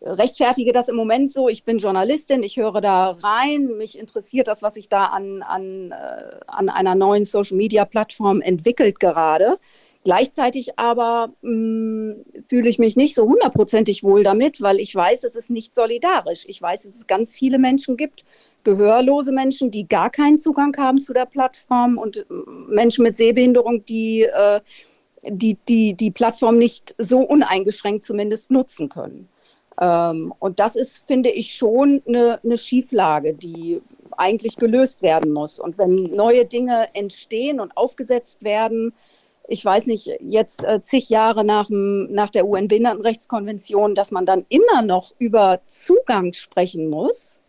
[0.00, 4.62] rechtfertige das im Moment so, ich bin Journalistin, ich höre da rein, mich interessiert das,
[4.62, 9.58] was sich da an, an, äh, an einer neuen Social-Media-Plattform entwickelt gerade.
[10.06, 15.34] Gleichzeitig aber mh, fühle ich mich nicht so hundertprozentig wohl damit, weil ich weiß, es
[15.34, 16.44] ist nicht solidarisch.
[16.46, 18.24] Ich weiß, dass es ganz viele Menschen gibt,
[18.62, 22.24] gehörlose Menschen, die gar keinen Zugang haben zu der Plattform und
[22.68, 24.60] Menschen mit Sehbehinderung, die äh,
[25.24, 29.28] die, die die Plattform nicht so uneingeschränkt zumindest nutzen können.
[29.80, 33.82] Ähm, und das ist, finde ich, schon eine, eine Schieflage, die
[34.16, 35.58] eigentlich gelöst werden muss.
[35.58, 38.92] Und wenn neue Dinge entstehen und aufgesetzt werden,
[39.48, 44.82] ich weiß nicht, jetzt äh, zig Jahre nach, nach der UN-Behindertenrechtskonvention, dass man dann immer
[44.82, 47.40] noch über Zugang sprechen muss,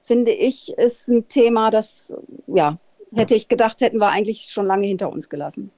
[0.00, 2.14] finde ich, ist ein Thema, das,
[2.46, 2.78] ja,
[3.12, 5.70] hätte ich gedacht, hätten wir eigentlich schon lange hinter uns gelassen.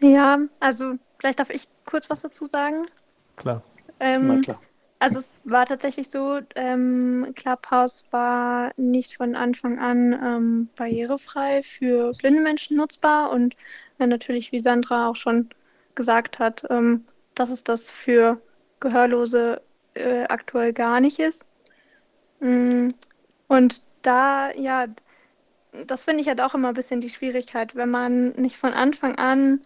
[0.00, 2.86] Ja, also vielleicht darf ich kurz was dazu sagen.
[3.36, 3.62] Klar.
[4.00, 4.60] Ähm, klar.
[5.00, 12.12] Also es war tatsächlich so, ähm, Clubhouse war nicht von Anfang an ähm, barrierefrei für
[12.18, 13.54] blinde Menschen nutzbar und
[13.98, 15.50] äh, natürlich, wie Sandra auch schon
[15.94, 18.40] gesagt hat, ähm, dass es das für
[18.80, 19.60] Gehörlose
[19.94, 21.46] äh, aktuell gar nicht ist.
[22.40, 22.90] Mm,
[23.48, 24.86] und da, ja,
[25.86, 29.16] das finde ich halt auch immer ein bisschen die Schwierigkeit, wenn man nicht von Anfang
[29.16, 29.60] an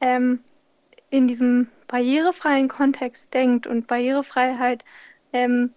[0.00, 0.40] ähm,
[1.10, 3.66] in diesem barrierefreien Kontext denkt.
[3.66, 4.84] Und Barrierefreiheit
[5.32, 5.72] ähm,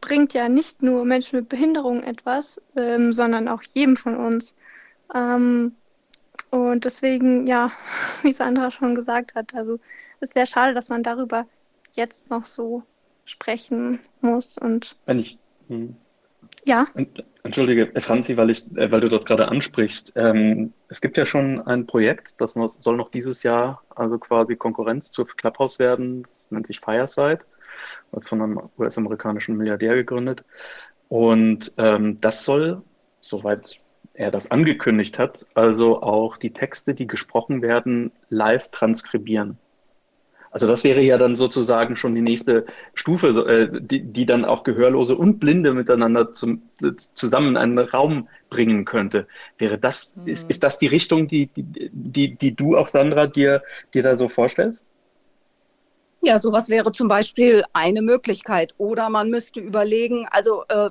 [0.00, 4.54] bringt ja nicht nur Menschen mit Behinderung etwas, ähm, sondern auch jedem von uns.
[5.14, 5.74] Ähm,
[6.56, 7.70] und deswegen, ja,
[8.22, 9.78] wie Sandra schon gesagt hat, also
[10.20, 11.46] ist sehr schade, dass man darüber
[11.92, 12.82] jetzt noch so
[13.24, 14.58] sprechen muss.
[14.58, 15.38] Und wenn ich
[15.68, 15.96] hm.
[16.64, 16.84] Ja.
[17.42, 20.12] Entschuldige, Franzi, weil, ich, äh, weil du das gerade ansprichst.
[20.16, 25.10] Ähm, es gibt ja schon ein Projekt, das soll noch dieses Jahr also quasi Konkurrenz
[25.10, 26.24] zu Clubhouse werden.
[26.24, 27.40] Das nennt sich Fireside,
[28.10, 30.44] wird von einem US-amerikanischen Milliardär gegründet.
[31.08, 32.82] Und ähm, das soll,
[33.20, 33.78] soweit
[34.16, 39.58] er das angekündigt hat, also auch die Texte, die gesprochen werden, live transkribieren.
[40.50, 42.64] Also das wäre ja dann sozusagen schon die nächste
[42.94, 46.62] Stufe, äh, die, die dann auch Gehörlose und Blinde miteinander zum,
[46.96, 49.26] zusammen in einen Raum bringen könnte.
[49.58, 50.26] Wäre das, mhm.
[50.28, 53.62] ist, ist das die Richtung, die, die, die, die du auch, Sandra, dir,
[53.92, 54.86] dir da so vorstellst?
[56.22, 58.74] Ja, sowas wäre zum Beispiel eine Möglichkeit.
[58.78, 60.88] Oder man müsste überlegen, also äh,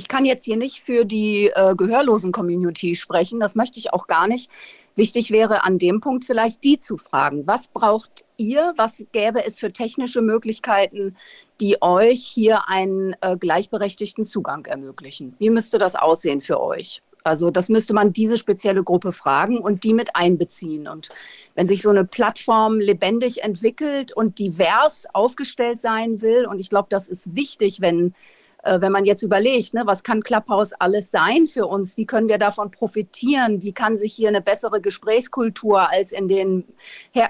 [0.00, 4.26] ich kann jetzt hier nicht für die äh, Gehörlosen-Community sprechen, das möchte ich auch gar
[4.26, 4.50] nicht.
[4.96, 9.58] Wichtig wäre an dem Punkt vielleicht die zu fragen, was braucht ihr, was gäbe es
[9.58, 11.16] für technische Möglichkeiten,
[11.60, 15.34] die euch hier einen äh, gleichberechtigten Zugang ermöglichen?
[15.38, 17.02] Wie müsste das aussehen für euch?
[17.22, 20.88] Also das müsste man diese spezielle Gruppe fragen und die mit einbeziehen.
[20.88, 21.10] Und
[21.54, 26.88] wenn sich so eine Plattform lebendig entwickelt und divers aufgestellt sein will, und ich glaube,
[26.88, 28.14] das ist wichtig, wenn
[28.62, 31.96] äh, wenn man jetzt überlegt, ne, was kann Clubhouse alles sein für uns?
[31.96, 33.62] Wie können wir davon profitieren?
[33.62, 36.64] Wie kann sich hier eine bessere Gesprächskultur als in den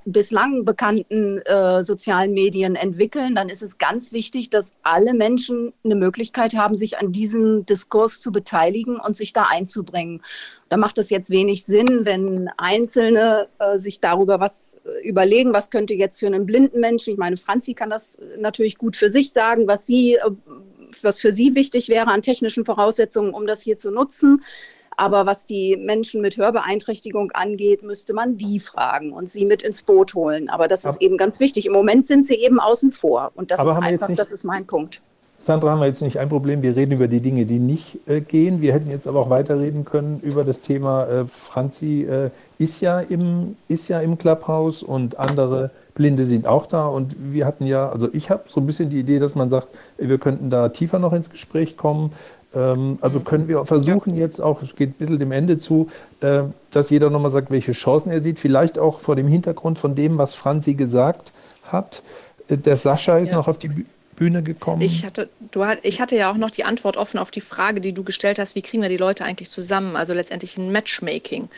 [0.05, 3.35] bislang bekannten äh, sozialen Medien entwickeln?
[3.35, 8.21] Dann ist es ganz wichtig, dass alle Menschen eine Möglichkeit haben, sich an diesem Diskurs
[8.21, 10.23] zu beteiligen und sich da einzubringen.
[10.69, 15.71] Da macht es jetzt wenig Sinn, wenn Einzelne äh, sich darüber was äh, überlegen, was
[15.71, 19.33] könnte jetzt für einen blinden Menschen, ich meine, Franzi kann das natürlich gut für sich
[19.33, 20.31] sagen, was sie äh,
[21.03, 24.43] was für sie wichtig wäre an technischen Voraussetzungen, um das hier zu nutzen.
[24.97, 29.83] Aber was die Menschen mit Hörbeeinträchtigung angeht, müsste man die fragen und sie mit ins
[29.83, 30.51] Boot holen.
[30.51, 31.65] Aber das ist aber, eben ganz wichtig.
[31.65, 33.33] Im Moment sind sie eben außen vor.
[33.35, 35.01] Und das ist einfach, nicht, das ist mein Punkt.
[35.39, 36.61] Sandra, haben wir jetzt nicht ein Problem.
[36.61, 38.61] Wir reden über die Dinge, die nicht äh, gehen.
[38.61, 42.29] Wir hätten jetzt aber auch weiterreden können über das Thema, äh, Franzi äh,
[42.59, 45.71] ist, ja im, ist ja im Clubhouse und andere
[46.01, 46.87] Blinde sind auch da.
[46.87, 49.69] Und wir hatten ja, also ich habe so ein bisschen die Idee, dass man sagt,
[49.99, 52.13] wir könnten da tiefer noch ins Gespräch kommen.
[52.55, 53.25] Ähm, also mhm.
[53.25, 55.91] können wir versuchen jetzt auch, es geht ein bisschen dem Ende zu,
[56.23, 58.39] äh, dass jeder nochmal sagt, welche Chancen er sieht.
[58.39, 61.35] Vielleicht auch vor dem Hintergrund von dem, was Franzi gesagt
[61.65, 62.03] hat.
[62.49, 63.37] Äh, der Sascha ist ja.
[63.37, 63.85] noch auf die
[64.17, 64.81] Bühne gekommen.
[64.81, 67.93] Ich hatte, du, ich hatte ja auch noch die Antwort offen auf die Frage, die
[67.93, 69.97] du gestellt hast, wie kriegen wir die Leute eigentlich zusammen?
[69.97, 71.51] Also letztendlich ein Matchmaking.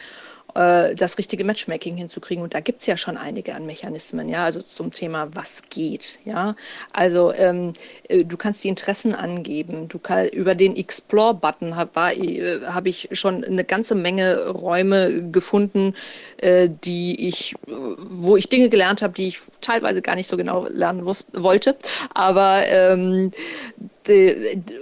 [0.54, 2.44] Äh, das richtige Matchmaking hinzukriegen.
[2.44, 6.18] Und da gibt es ja schon einige an Mechanismen, ja, also zum Thema, was geht,
[6.24, 6.56] ja.
[6.92, 7.72] Also ähm,
[8.08, 9.88] äh, du kannst die Interessen angeben.
[9.88, 15.94] Du kann, über den Explore-Button habe äh, hab ich schon eine ganze Menge Räume gefunden,
[16.36, 20.66] äh, die ich, wo ich Dinge gelernt habe, die ich teilweise gar nicht so genau
[20.68, 21.76] lernen wusste, wollte.
[22.12, 23.32] Aber ähm,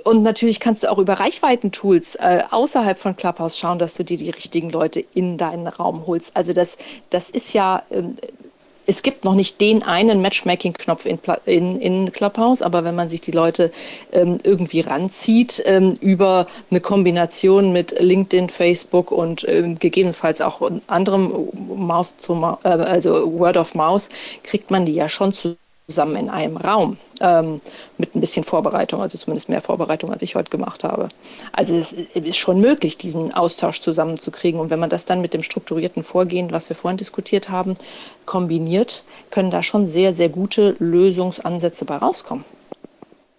[0.05, 4.17] und natürlich kannst du auch über Reichweiten-Tools äh, außerhalb von Clubhouse schauen, dass du dir
[4.17, 6.31] die richtigen Leute in deinen Raum holst.
[6.35, 6.79] Also das,
[7.11, 8.17] das ist ja, ähm,
[8.87, 13.21] es gibt noch nicht den einen Matchmaking-Knopf in, in, in, Clubhouse, aber wenn man sich
[13.21, 13.73] die Leute
[14.11, 19.47] ähm, irgendwie ranzieht ähm, über eine Kombination mit LinkedIn, Facebook und
[19.79, 24.09] gegebenenfalls auch anderem Maus zu, äh, also Word of Mouse,
[24.43, 25.57] kriegt man die ja schon zu
[25.91, 27.61] zusammen in einem Raum ähm,
[27.99, 31.09] mit ein bisschen Vorbereitung, also zumindest mehr Vorbereitung, als ich heute gemacht habe.
[31.53, 34.61] Also es ist schon möglich, diesen Austausch zusammenzukriegen.
[34.61, 37.77] Und wenn man das dann mit dem strukturierten Vorgehen, was wir vorhin diskutiert haben,
[38.25, 42.45] kombiniert, können da schon sehr, sehr gute Lösungsansätze bei rauskommen.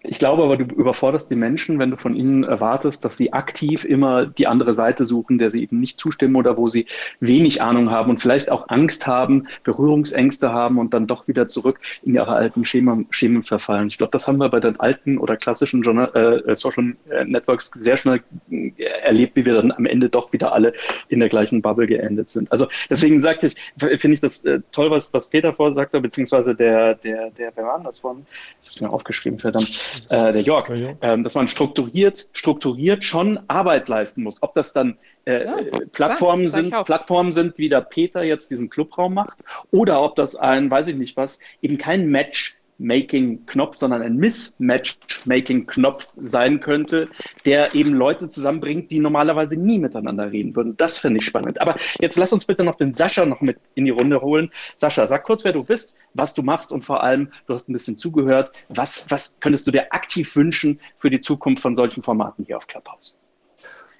[0.04, 3.84] Ich glaube aber, du überforderst die Menschen, wenn du von ihnen erwartest, dass sie aktiv
[3.84, 6.86] immer die andere Seite suchen, der sie eben nicht zustimmen oder wo sie
[7.20, 11.78] wenig Ahnung haben und vielleicht auch Angst haben, Berührungsängste haben und dann doch wieder zurück
[12.02, 13.86] in ihre alten Schemen, Schemen verfallen.
[13.86, 17.96] Ich glaube, das haben wir bei den alten oder klassischen Journal, äh, Social Networks sehr
[17.96, 18.72] schnell äh,
[19.04, 20.72] erlebt, wie wir dann am Ende doch wieder alle
[21.10, 22.50] in der gleichen Bubble geendet sind.
[22.50, 23.54] Also deswegen sagte ich,
[24.00, 27.64] finde ich das äh, toll, was, was Peter vorher sagte, beziehungsweise der, der, der, wer
[27.64, 28.26] war das von?
[28.62, 30.68] Ich habe es mir aufgeschrieben, verdammt äh, der Jörg,
[31.00, 34.42] ähm, dass man strukturiert, strukturiert schon Arbeit leisten muss.
[34.42, 35.56] Ob das dann äh, ja,
[35.92, 40.36] Plattformen klar, sind, Plattformen sind, wie der Peter jetzt diesen Clubraum macht, oder ob das
[40.36, 47.08] ein, weiß ich nicht was, eben kein Match Making-Knopf, sondern ein Mismatch-Making-Knopf sein könnte,
[47.44, 50.76] der eben Leute zusammenbringt, die normalerweise nie miteinander reden würden.
[50.76, 51.60] Das finde ich spannend.
[51.60, 54.50] Aber jetzt lass uns bitte noch den Sascha noch mit in die Runde holen.
[54.76, 57.72] Sascha, sag kurz, wer du bist, was du machst und vor allem, du hast ein
[57.72, 62.44] bisschen zugehört, was, was könntest du dir aktiv wünschen für die Zukunft von solchen Formaten
[62.44, 63.16] hier auf Clubhouse?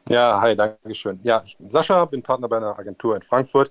[0.09, 1.21] Ja, hi, danke schön.
[1.23, 3.71] Ja, ich bin Sascha, bin Partner bei einer Agentur in Frankfurt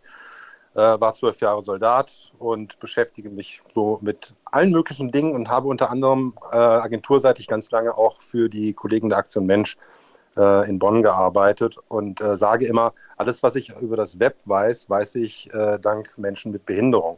[0.74, 5.89] war zwölf Jahre Soldat und beschäftige mich so mit allen möglichen Dingen und habe unter
[5.89, 9.78] anderem äh, agenturseitig ganz lange auch für die Kollegen der Aktion Mensch
[10.38, 14.89] äh, in Bonn gearbeitet und äh, sage immer, alles, was ich über das Web weiß,
[14.89, 17.17] weiß ich äh, dank Menschen mit Behinderung,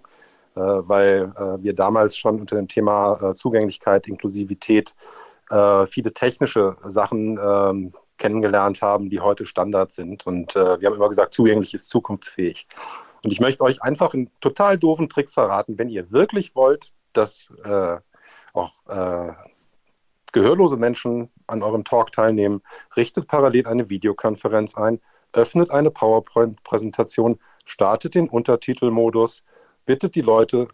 [0.55, 1.31] äh, weil
[1.61, 4.95] wir damals schon unter dem Thema Zugänglichkeit, Inklusivität
[5.87, 10.25] viele technische Sachen ähm, kennengelernt haben, die heute Standard sind.
[10.25, 12.65] Und wir haben immer gesagt, zugänglich ist zukunftsfähig.
[13.23, 17.47] Und ich möchte euch einfach einen total doofen Trick verraten, wenn ihr wirklich wollt, dass
[17.63, 17.97] äh,
[18.53, 19.33] auch äh,
[20.31, 22.61] gehörlose Menschen an eurem Talk teilnehmen,
[22.97, 24.99] richtet parallel eine Videokonferenz ein,
[25.31, 29.43] öffnet eine PowerPoint-Präsentation, startet den Untertitelmodus,
[29.85, 30.67] bittet die Leute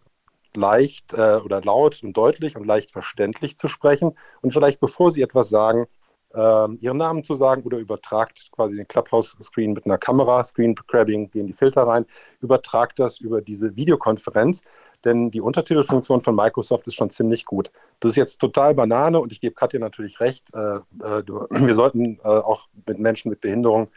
[0.55, 4.17] leicht äh, oder laut und deutlich und leicht verständlich zu sprechen.
[4.41, 5.87] Und vielleicht bevor sie etwas sagen,
[6.31, 11.53] ihren Namen zu sagen oder übertragt quasi den Clubhouse-Screen mit einer Kamera, Screen-Grabbing, gehen die
[11.53, 12.05] Filter rein,
[12.39, 14.61] übertragt das über diese Videokonferenz,
[15.05, 17.71] denn die Untertitelfunktion von Microsoft ist schon ziemlich gut.
[17.99, 20.53] Das ist jetzt total Banane und ich gebe Katja natürlich recht.
[20.53, 23.89] Äh, äh, wir sollten äh, auch mit Menschen mit Behinderung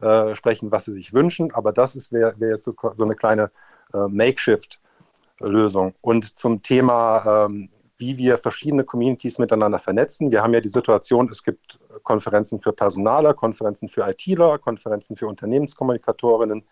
[0.00, 3.50] äh, sprechen, was sie sich wünschen, aber das wäre wär jetzt so, so, eine kleine
[3.94, 5.94] äh, Makeshift-Lösung.
[6.00, 7.70] Und zum Thema ähm,
[8.02, 10.32] wie wir verschiedene Communities miteinander vernetzen.
[10.32, 15.28] Wir haben ja die Situation, es gibt Konferenzen für Personaler, Konferenzen für ITler, Konferenzen für
[15.28, 16.64] Unternehmenskommunikatorinnen.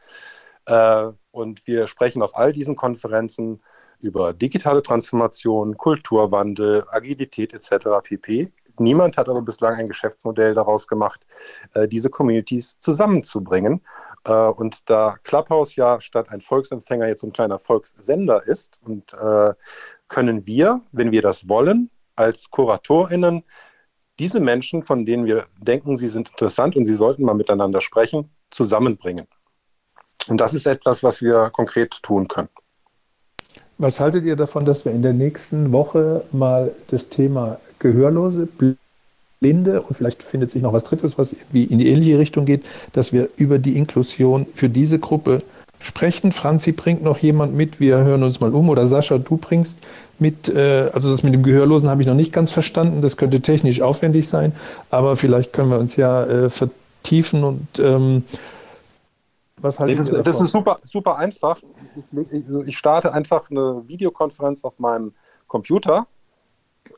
[0.66, 3.62] Äh, und wir sprechen auf all diesen Konferenzen
[4.00, 7.86] über digitale Transformation, Kulturwandel, Agilität etc.
[8.02, 8.50] pp.
[8.80, 11.24] Niemand hat aber bislang ein Geschäftsmodell daraus gemacht,
[11.74, 13.82] äh, diese Communities zusammenzubringen.
[14.24, 19.14] Äh, und da Clubhouse ja statt ein Volksempfänger jetzt so ein kleiner Volkssender ist und
[20.10, 23.44] können wir, wenn wir das wollen, als KuratorInnen
[24.18, 28.28] diese Menschen, von denen wir denken, sie sind interessant und sie sollten mal miteinander sprechen,
[28.50, 29.26] zusammenbringen.
[30.28, 32.50] Und das ist etwas, was wir konkret tun können.
[33.78, 38.46] Was haltet ihr davon, dass wir in der nächsten Woche mal das Thema Gehörlose,
[39.40, 42.66] Blinde und vielleicht findet sich noch was Drittes, was irgendwie in die ähnliche Richtung geht,
[42.92, 45.42] dass wir über die Inklusion für diese Gruppe
[45.80, 46.30] sprechen.
[46.30, 48.68] Franzi bringt noch jemand mit, wir hören uns mal um.
[48.68, 49.80] Oder Sascha, du bringst
[50.18, 53.02] mit, äh, also das mit dem Gehörlosen habe ich noch nicht ganz verstanden.
[53.02, 54.52] Das könnte technisch aufwendig sein,
[54.90, 58.24] aber vielleicht können wir uns ja äh, vertiefen und ähm,
[59.56, 61.60] was haltet das, ist, das ist super, super einfach.
[62.12, 65.12] Ich, ich starte einfach eine Videokonferenz auf meinem
[65.48, 66.06] Computer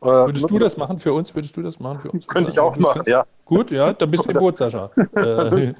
[0.00, 1.34] Würdest du das machen für uns?
[1.34, 2.26] Würdest du das machen für uns?
[2.26, 3.24] Könnte ich auch machen, ja.
[3.44, 4.90] Gut, ja, dann bist du gut, Sascha.
[5.14, 5.72] äh,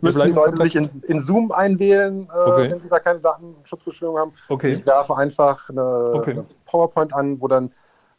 [0.00, 2.70] müssen die Leute sich in, in Zoom einwählen, äh, okay.
[2.70, 4.32] wenn sie da keine Datenschutzbeschwörung haben.
[4.48, 4.74] Okay.
[4.74, 6.30] Ich werfe einfach eine, okay.
[6.32, 7.72] eine PowerPoint an, wo dann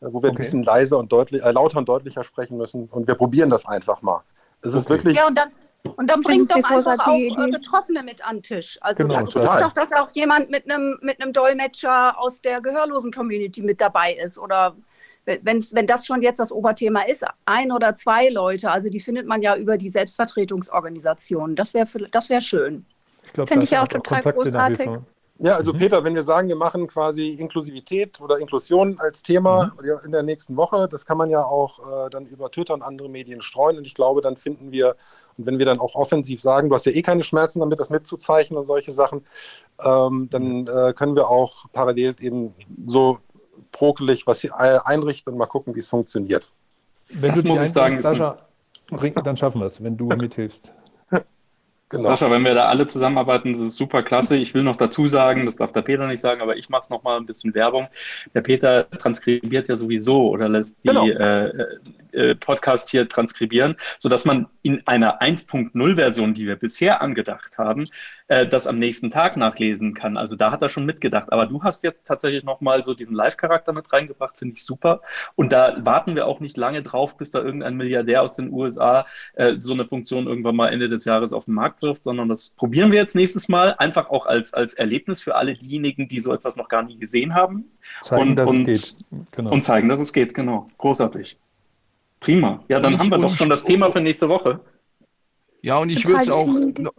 [0.04, 0.30] äh, wo wir okay.
[0.30, 2.88] ein bisschen leiser und deutlich, äh, lauter und deutlicher sprechen müssen.
[2.90, 4.22] Und wir probieren das einfach mal.
[4.62, 5.18] Es ist wirklich.
[5.18, 5.50] Ja, und dann,
[5.84, 8.78] und dann bringt doch einfach auch äh, Betroffene mit an den Tisch.
[8.82, 9.62] Also genau, total.
[9.62, 14.40] doch, dass auch jemand mit einem mit einem Dolmetscher aus der Gehörlosen-Community mit dabei ist
[14.40, 14.76] oder
[15.26, 19.28] wenn's, wenn das schon jetzt das Oberthema ist, ein oder zwei Leute, also die findet
[19.28, 21.56] man ja über die Selbstvertretungsorganisationen.
[21.56, 22.86] Das wäre das wär schön.
[23.34, 24.90] Finde ich auch total großartig.
[25.44, 25.80] Ja, also mhm.
[25.80, 30.00] Peter, wenn wir sagen, wir machen quasi Inklusivität oder Inklusion als Thema mhm.
[30.06, 33.10] in der nächsten Woche, das kann man ja auch äh, dann über Twitter und andere
[33.10, 33.78] Medien streuen.
[33.78, 34.96] Und ich glaube, dann finden wir,
[35.38, 37.90] und wenn wir dann auch offensiv sagen, du hast ja eh keine Schmerzen damit, das
[37.90, 39.26] mitzuzeichnen und solche Sachen,
[39.84, 43.18] ähm, dann äh, können wir auch parallel eben so
[43.74, 46.50] brokelig was einrichten und mal gucken, wie es funktioniert.
[47.10, 48.38] Wenn das du muss ich sagen, Sascha,
[48.90, 50.74] dann schaffen wir es, wenn du mithilfst.
[51.90, 52.10] Genau.
[52.10, 54.36] Sascha, wenn wir da alle zusammenarbeiten, das ist super klasse.
[54.36, 56.90] Ich will noch dazu sagen, das darf der Peter nicht sagen, aber ich mache es
[56.90, 57.88] nochmal ein bisschen Werbung.
[58.34, 61.08] Der Peter transkribiert ja sowieso oder lässt die genau.
[61.08, 61.52] äh,
[62.14, 67.88] äh, Podcast hier transkribieren, sodass man in einer 1.0-Version, die wir bisher angedacht haben,
[68.28, 70.18] äh, das am nächsten Tag nachlesen kann.
[70.18, 71.32] Also da hat er schon mitgedacht.
[71.32, 75.02] Aber du hast jetzt tatsächlich nochmal so diesen Live-Charakter mit reingebracht, finde ich super.
[75.36, 79.06] Und da warten wir auch nicht lange drauf, bis da irgendein Milliardär aus den USA
[79.34, 82.50] äh, so eine Funktion irgendwann mal Ende des Jahres auf den Markt wirft, sondern das
[82.50, 86.34] probieren wir jetzt nächstes Mal einfach auch als, als Erlebnis für alle diejenigen, die so
[86.34, 87.66] etwas noch gar nie gesehen haben.
[88.02, 89.06] Zeigen, und, dass und, es geht.
[89.32, 89.52] Genau.
[89.52, 90.70] Und zeigen, dass es geht, genau.
[90.80, 91.38] Großartig.
[92.20, 92.64] Prima.
[92.70, 94.60] Ja, dann und haben wir doch schon das Thema für nächste Woche.
[95.62, 96.48] Ja, und ich würde es auch,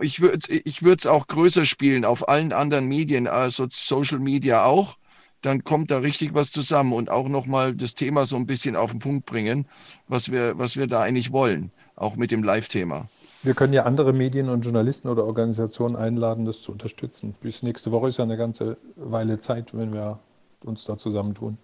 [0.01, 4.97] ich würde ich würde auch größer spielen auf allen anderen Medien, also Social Media auch.
[5.43, 8.93] Dann kommt da richtig was zusammen und auch nochmal das Thema so ein bisschen auf
[8.93, 9.67] den Punkt bringen,
[10.09, 13.07] was wir, was wir da eigentlich wollen, auch mit dem Live-Thema.
[13.45, 17.35] Wir können ja andere Medien und Journalisten oder Organisationen einladen, das zu unterstützen.
[17.43, 20.19] Bis nächste Woche ist ja eine ganze Weile Zeit, wenn wir
[20.65, 21.59] uns da zusammentun.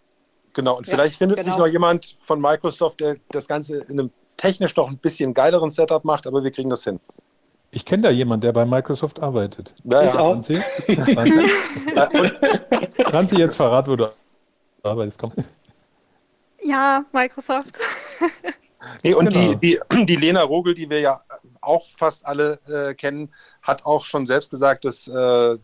[0.53, 1.49] Genau, und ja, vielleicht findet genau.
[1.49, 5.71] sich noch jemand von Microsoft, der das Ganze in einem technisch doch ein bisschen geileren
[5.71, 7.01] Setup macht, aber wir kriegen das hin.
[7.71, 9.75] Ich kenne da jemanden, der bei Microsoft arbeitet.
[9.85, 10.21] Ja, ich ja.
[10.21, 10.33] auch.
[10.33, 10.61] Franzi?
[11.15, 12.33] Franzi?
[13.05, 14.13] Franzi, jetzt verrat, wo du
[14.83, 15.19] arbeitest.
[15.19, 15.33] Komm.
[16.63, 17.79] Ja, Microsoft.
[19.03, 19.55] Nee, und genau.
[19.55, 21.21] die, die, die Lena Rogel, die wir ja
[21.61, 23.33] auch fast alle äh, kennen,
[23.63, 25.59] hat auch schon selbst gesagt, dass äh, äh,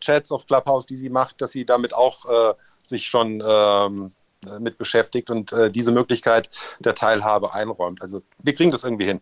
[0.00, 4.12] Chats auf Clubhouse, die sie macht, dass sie damit auch äh, sich schon ähm,
[4.46, 8.02] äh, mit beschäftigt und äh, diese Möglichkeit der Teilhabe einräumt.
[8.02, 9.20] Also wir kriegen das irgendwie hin.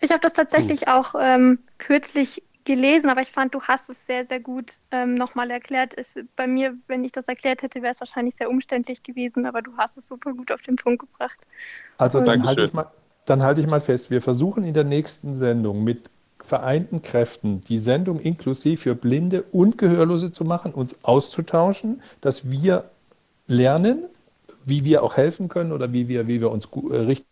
[0.00, 0.88] Ich habe das tatsächlich hm.
[0.88, 5.50] auch ähm, kürzlich gelesen, aber ich fand, du hast es sehr, sehr gut ähm, nochmal
[5.50, 5.94] erklärt.
[5.94, 9.62] Ist, bei mir, wenn ich das erklärt hätte, wäre es wahrscheinlich sehr umständlich gewesen, aber
[9.62, 11.38] du hast es super gut auf den Punkt gebracht.
[11.98, 12.90] Also dann halte, ich mal,
[13.30, 16.10] dann halte ich mal fest, wir versuchen in der nächsten Sendung mit
[16.40, 22.90] vereinten Kräften die Sendung inklusiv für Blinde und Gehörlose zu machen, uns auszutauschen, dass wir
[23.46, 24.04] lernen,
[24.64, 27.26] wie wir auch helfen können oder wie wir, wie wir uns äh, richtig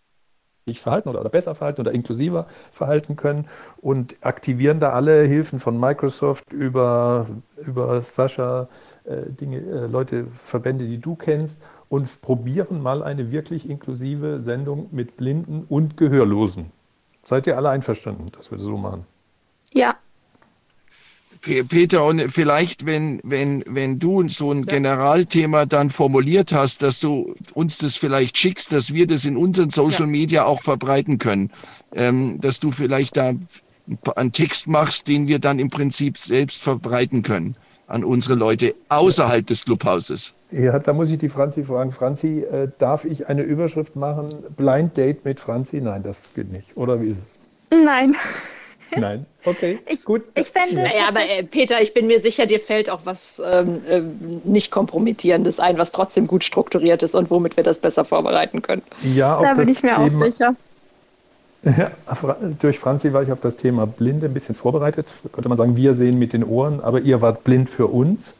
[0.75, 5.81] verhalten oder, oder, besser verhalten oder inklusiver verhalten können und aktivieren da alle Hilfen von
[5.81, 7.27] Microsoft über,
[7.57, 8.69] über Sascha,
[9.05, 14.89] äh, Dinge, äh, Leute, Verbände, die du kennst und probieren mal eine wirklich inklusive Sendung
[14.93, 16.67] mit Blinden und Gehörlosen.
[17.23, 19.05] Seid ihr alle einverstanden, dass wir das so machen?
[19.75, 19.97] Ja,
[21.41, 27.35] Peter, und vielleicht, wenn, wenn, wenn du so ein Generalthema dann formuliert hast, dass du
[27.55, 31.51] uns das vielleicht schickst, dass wir das in unseren Social Media auch verbreiten können,
[31.93, 33.33] ähm, dass du vielleicht da
[34.17, 39.47] einen Text machst, den wir dann im Prinzip selbst verbreiten können an unsere Leute außerhalb
[39.47, 40.35] des Clubhauses.
[40.51, 41.91] Ja, da muss ich die Franzi fragen.
[41.91, 44.29] Franzi, äh, darf ich eine Überschrift machen?
[44.57, 45.81] Blind Date mit Franzi?
[45.81, 46.77] Nein, das geht nicht.
[46.77, 47.85] Oder wie ist es?
[47.85, 48.15] Nein.
[48.97, 50.23] Nein, okay, ich, gut.
[50.35, 50.81] Ich fände.
[50.81, 54.01] Ja, aber äh, Peter, ich bin mir sicher, dir fällt auch was ähm, äh,
[54.45, 58.83] nicht kompromittierendes ein, was trotzdem gut strukturiert ist und womit wir das besser vorbereiten können.
[59.03, 60.55] Ja, da bin ich mir Thema, auch sicher.
[61.65, 61.91] Ja,
[62.61, 65.09] durch Franzi war ich auf das Thema Blinde ein bisschen vorbereitet.
[65.25, 68.35] Da könnte man sagen, wir sehen mit den Ohren, aber ihr wart blind für uns.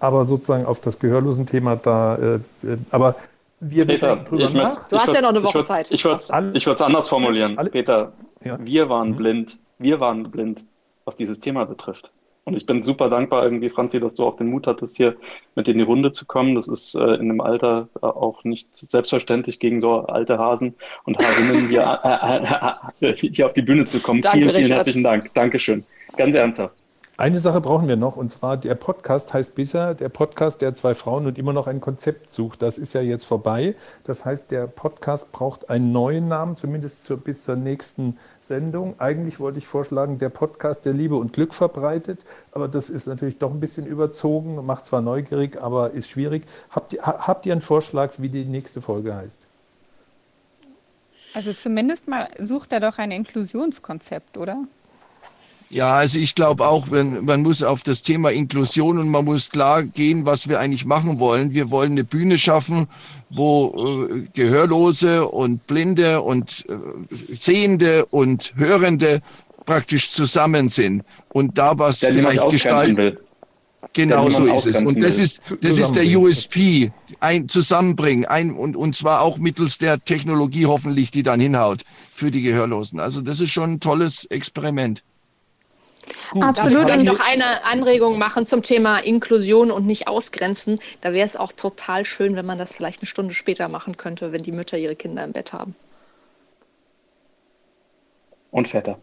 [0.00, 2.16] Aber sozusagen auf das Gehörlosen-Thema da.
[2.16, 3.16] Äh, äh aber
[3.60, 4.88] wir Peter, drüber nach.
[4.88, 5.88] Du hast ja noch eine Woche Zeit.
[5.90, 7.58] Ich würde es anders formulieren.
[7.58, 8.12] Alle, Peter,
[8.44, 8.56] ja.
[8.60, 9.16] wir waren mhm.
[9.16, 10.64] blind wir waren blind,
[11.04, 12.10] was dieses Thema betrifft.
[12.44, 15.16] Und ich bin super dankbar irgendwie, Franzi, dass du auch den Mut hattest, hier
[15.54, 16.54] mit in die Runde zu kommen.
[16.54, 20.74] Das ist äh, in dem Alter äh, auch nicht selbstverständlich gegen so alte Hasen
[21.04, 24.22] und Hasinnen hier, äh, äh, äh hier auf die Bühne zu kommen.
[24.22, 25.30] Danke, vielen, vielen herzlichen Dank.
[25.34, 25.84] Dankeschön.
[26.16, 26.74] Ganz ernsthaft.
[27.20, 30.94] Eine Sache brauchen wir noch, und zwar der Podcast heißt bisher der Podcast der zwei
[30.94, 32.62] Frauen und immer noch ein Konzept sucht.
[32.62, 33.74] Das ist ja jetzt vorbei.
[34.04, 38.94] Das heißt, der Podcast braucht einen neuen Namen, zumindest zur, bis zur nächsten Sendung.
[39.00, 43.38] Eigentlich wollte ich vorschlagen, der Podcast, der Liebe und Glück verbreitet, aber das ist natürlich
[43.38, 46.44] doch ein bisschen überzogen, macht zwar neugierig, aber ist schwierig.
[46.70, 49.40] Habt ihr, habt ihr einen Vorschlag, wie die nächste Folge heißt?
[51.34, 54.62] Also zumindest mal sucht er doch ein Inklusionskonzept, oder?
[55.70, 59.50] Ja, also ich glaube auch, wenn, man muss auf das Thema Inklusion und man muss
[59.50, 61.52] klar gehen, was wir eigentlich machen wollen.
[61.52, 62.88] Wir wollen eine Bühne schaffen,
[63.28, 69.20] wo äh, Gehörlose und Blinde und äh, Sehende und Hörende
[69.66, 73.20] praktisch zusammen sind und da was Der vielleicht gestalten will.
[73.92, 74.82] Genau so ist es.
[74.82, 76.90] Und das ist, das ist der USP,
[77.20, 82.30] ein Zusammenbringen, ein, und, und zwar auch mittels der Technologie hoffentlich, die dann hinhaut für
[82.30, 82.98] die Gehörlosen.
[82.98, 85.02] Also das ist schon ein tolles Experiment.
[86.30, 86.88] Gut, Absolut.
[86.88, 90.80] Darf ich noch eine Anregung machen zum Thema Inklusion und nicht ausgrenzen?
[91.00, 94.32] Da wäre es auch total schön, wenn man das vielleicht eine Stunde später machen könnte,
[94.32, 95.74] wenn die Mütter ihre Kinder im Bett haben.
[98.50, 98.98] Und Väter.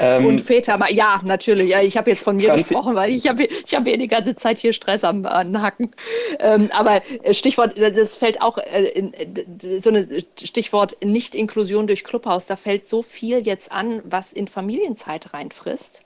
[0.00, 1.68] Ähm, und Väter, ja, natürlich.
[1.68, 4.08] Ja, ich habe jetzt von mir Franzi gesprochen, weil ich habe ich hab hier die
[4.08, 5.94] ganze Zeit hier Stress am, am Hacken.
[6.40, 10.08] Ähm, aber äh, Stichwort, das fällt auch, äh, in, äh, so ein
[10.42, 16.02] Stichwort Nicht-Inklusion durch Clubhaus, da fällt so viel jetzt an, was in Familienzeit reinfrisst.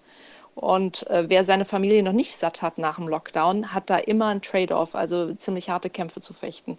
[0.54, 4.28] Und äh, wer seine Familie noch nicht satt hat nach dem Lockdown, hat da immer
[4.28, 6.78] ein Trade-off, also ziemlich harte Kämpfe zu fechten.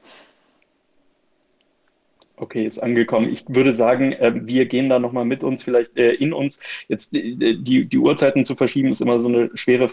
[2.38, 3.32] Okay, ist angekommen.
[3.32, 6.60] Ich würde sagen, äh, wir gehen da nochmal mit uns, vielleicht äh, in uns.
[6.90, 9.86] Jetzt äh, die, die Uhrzeiten zu verschieben, ist immer so eine schwere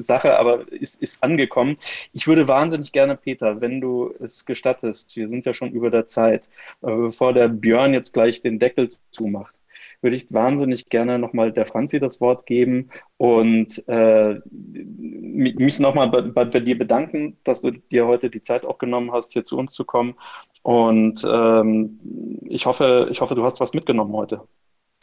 [0.00, 1.76] Sache, aber ist, ist angekommen.
[2.12, 6.06] Ich würde wahnsinnig gerne, Peter, wenn du es gestattest, wir sind ja schon über der
[6.06, 6.50] Zeit,
[6.80, 9.54] bevor der Björn jetzt gleich den Deckel zumacht,
[10.02, 16.22] würde ich wahnsinnig gerne nochmal der Franzi das Wort geben und äh, mich nochmal bei,
[16.44, 19.74] bei, dir bedanken, dass du dir heute die Zeit auch genommen hast, hier zu uns
[19.74, 20.14] zu kommen.
[20.62, 24.42] Und ähm, ich hoffe, ich hoffe, du hast was mitgenommen heute.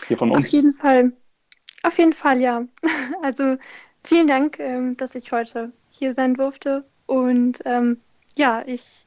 [0.08, 0.46] Hier von uns.
[0.46, 1.14] Auf jeden Fall.
[1.84, 2.66] Auf jeden Fall, ja.
[3.22, 3.58] Also
[4.04, 6.86] vielen Dank, ähm, dass ich heute hier sein durfte.
[7.06, 8.02] Und ähm,
[8.36, 9.06] ja, ich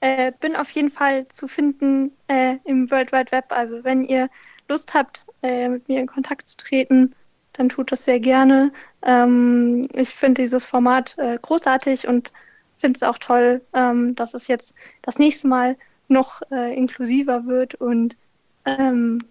[0.00, 3.46] äh, bin auf jeden Fall zu finden äh, im World Wide Web.
[3.50, 4.28] Also wenn ihr
[4.70, 7.14] Lust habt, äh, mit mir in Kontakt zu treten,
[7.52, 8.72] dann tut das sehr gerne.
[9.02, 12.32] Ähm, ich finde dieses Format äh, großartig und
[12.76, 15.76] finde es auch toll, ähm, dass es jetzt das nächste Mal
[16.08, 18.16] noch äh, inklusiver wird und
[18.64, 19.22] ähm,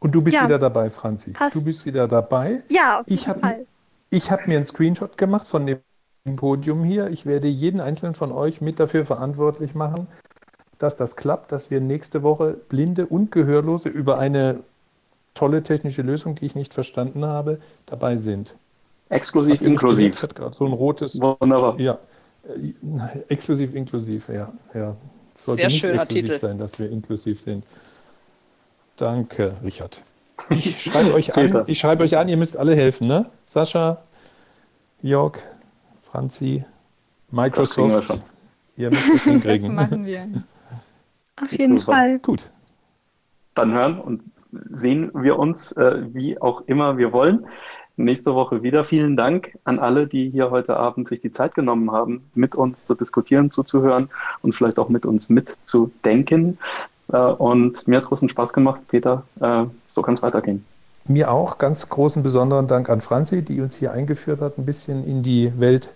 [0.00, 1.30] und du bist ja, wieder dabei, Franzi.
[1.30, 1.56] Passt.
[1.56, 2.62] Du bist wieder dabei.
[2.68, 3.66] Ja, auf jeden ich hab, Fall.
[4.10, 5.80] Ich habe mir einen Screenshot gemacht von dem
[6.36, 7.08] Podium hier.
[7.08, 10.06] Ich werde jeden einzelnen von euch mit dafür verantwortlich machen,
[10.76, 14.60] dass das klappt, dass wir nächste Woche Blinde und Gehörlose über eine
[15.34, 18.54] tolle technische Lösung, die ich nicht verstanden habe, dabei sind.
[19.08, 20.22] Exklusiv, inklusiv.
[20.22, 21.20] Hat gerade so ein rotes.
[21.20, 21.78] Wunderbar.
[21.78, 21.98] Ja,
[22.44, 24.52] äh, exklusiv, inklusiv, ja.
[24.72, 24.96] ja.
[25.36, 26.38] Sollte Sehr nicht exklusiv Titel.
[26.38, 27.64] sein, dass wir inklusiv sind.
[28.96, 30.02] Danke, Richard.
[30.50, 33.26] Ich schreibe euch an, ich schreibe euch an, ihr müsst alle helfen, ne?
[33.46, 34.02] Sascha,
[35.00, 35.38] Jörg,
[36.02, 36.64] Franzi,
[37.30, 38.20] Microsoft.
[38.76, 39.76] Ihr müsst es hinkriegen.
[39.76, 40.28] Das machen wir.
[41.42, 41.78] Auf jeden.
[41.78, 42.18] Fall.
[42.18, 42.50] Gut.
[43.54, 44.22] Dann hören und
[44.72, 47.46] sehen wir uns, äh, wie auch immer wir wollen.
[47.96, 48.84] Nächste Woche wieder.
[48.84, 52.84] Vielen Dank an alle, die hier heute Abend sich die Zeit genommen haben, mit uns
[52.84, 54.10] zu diskutieren, zuzuhören
[54.42, 56.58] und vielleicht auch mit uns mitzudenken.
[57.12, 59.22] Äh, und mir hat es großen Spaß gemacht, Peter.
[59.40, 60.64] Äh, so kann es weitergehen.
[61.06, 65.06] Mir auch ganz großen besonderen Dank an Franzi, die uns hier eingeführt hat, ein bisschen
[65.06, 65.90] in die Welt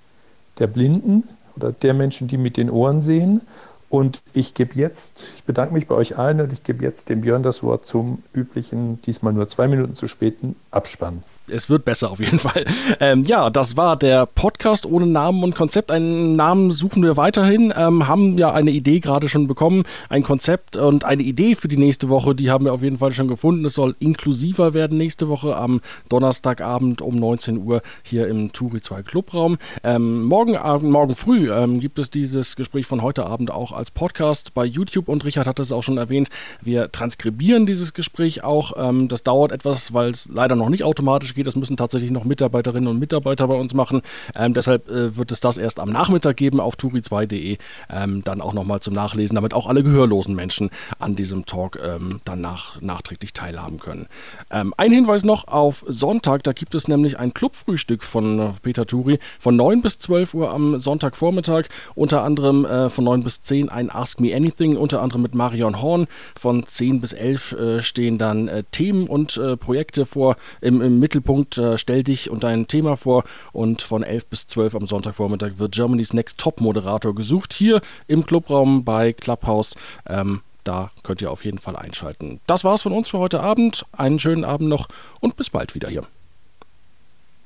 [0.58, 1.24] der Blinden
[1.56, 3.40] oder der Menschen, die mit den Ohren sehen.
[3.88, 7.22] Und ich gebe jetzt, ich bedanke mich bei euch allen und ich gebe jetzt dem
[7.22, 12.10] Björn das Wort zum üblichen, diesmal nur zwei Minuten zu späten Abspann es wird besser
[12.10, 12.64] auf jeden Fall.
[13.00, 15.90] Ähm, ja, das war der Podcast ohne Namen und Konzept.
[15.90, 20.76] Einen Namen suchen wir weiterhin, ähm, haben ja eine Idee gerade schon bekommen, ein Konzept
[20.76, 23.64] und eine Idee für die nächste Woche, die haben wir auf jeden Fall schon gefunden.
[23.64, 29.02] Es soll inklusiver werden nächste Woche am Donnerstagabend um 19 Uhr hier im Turi 2
[29.02, 29.58] Clubraum.
[29.82, 33.90] Ähm, morgen, Abend, morgen früh ähm, gibt es dieses Gespräch von heute Abend auch als
[33.90, 36.28] Podcast bei YouTube und Richard hat es auch schon erwähnt.
[36.62, 38.72] Wir transkribieren dieses Gespräch auch.
[38.76, 41.46] Ähm, das dauert etwas, weil es leider noch nicht automatisch geht.
[41.46, 44.02] Das müssen tatsächlich noch Mitarbeiterinnen und Mitarbeiter bei uns machen.
[44.36, 47.56] Ähm, deshalb äh, wird es das erst am Nachmittag geben auf turi2.de.
[47.90, 52.20] Ähm, dann auch nochmal zum Nachlesen, damit auch alle gehörlosen Menschen an diesem Talk ähm,
[52.24, 54.06] dann nach, nachträglich teilhaben können.
[54.50, 58.86] Ähm, ein Hinweis noch auf Sonntag, da gibt es nämlich ein Clubfrühstück von äh, Peter
[58.86, 61.66] Turi von 9 bis 12 Uhr am Sonntagvormittag.
[61.94, 65.80] Unter anderem äh, von 9 bis 10 ein Ask Me Anything, unter anderem mit Marion
[65.80, 66.06] Horn.
[66.38, 70.98] Von 10 bis 11 äh, stehen dann äh, Themen und äh, Projekte vor im, im
[70.98, 74.86] Mittelpunkt Mittelpunkt äh, Stell dich und dein Thema vor und von 11 bis 12 am
[74.86, 79.74] Sonntagvormittag wird Germany's Next Top Moderator gesucht hier im Clubraum bei Clubhouse.
[80.06, 82.40] Ähm, da könnt ihr auf jeden Fall einschalten.
[82.46, 83.84] Das war's von uns für heute Abend.
[83.92, 84.88] Einen schönen Abend noch
[85.20, 86.06] und bis bald wieder hier.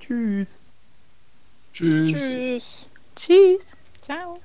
[0.00, 0.48] Tschüss.
[1.72, 2.12] Tschüss.
[2.12, 2.86] Tschüss.
[3.16, 3.66] Tschüss.
[4.02, 4.38] Ciao.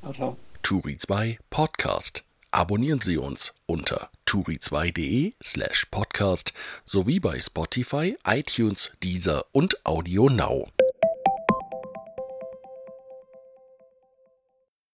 [0.00, 0.36] Ciao, ciao.
[0.62, 2.24] Turi 2 Podcast.
[2.50, 6.52] Abonnieren Sie uns unter turi2.de slash podcast
[6.84, 10.68] sowie bei Spotify, iTunes, Deezer und Audio Now.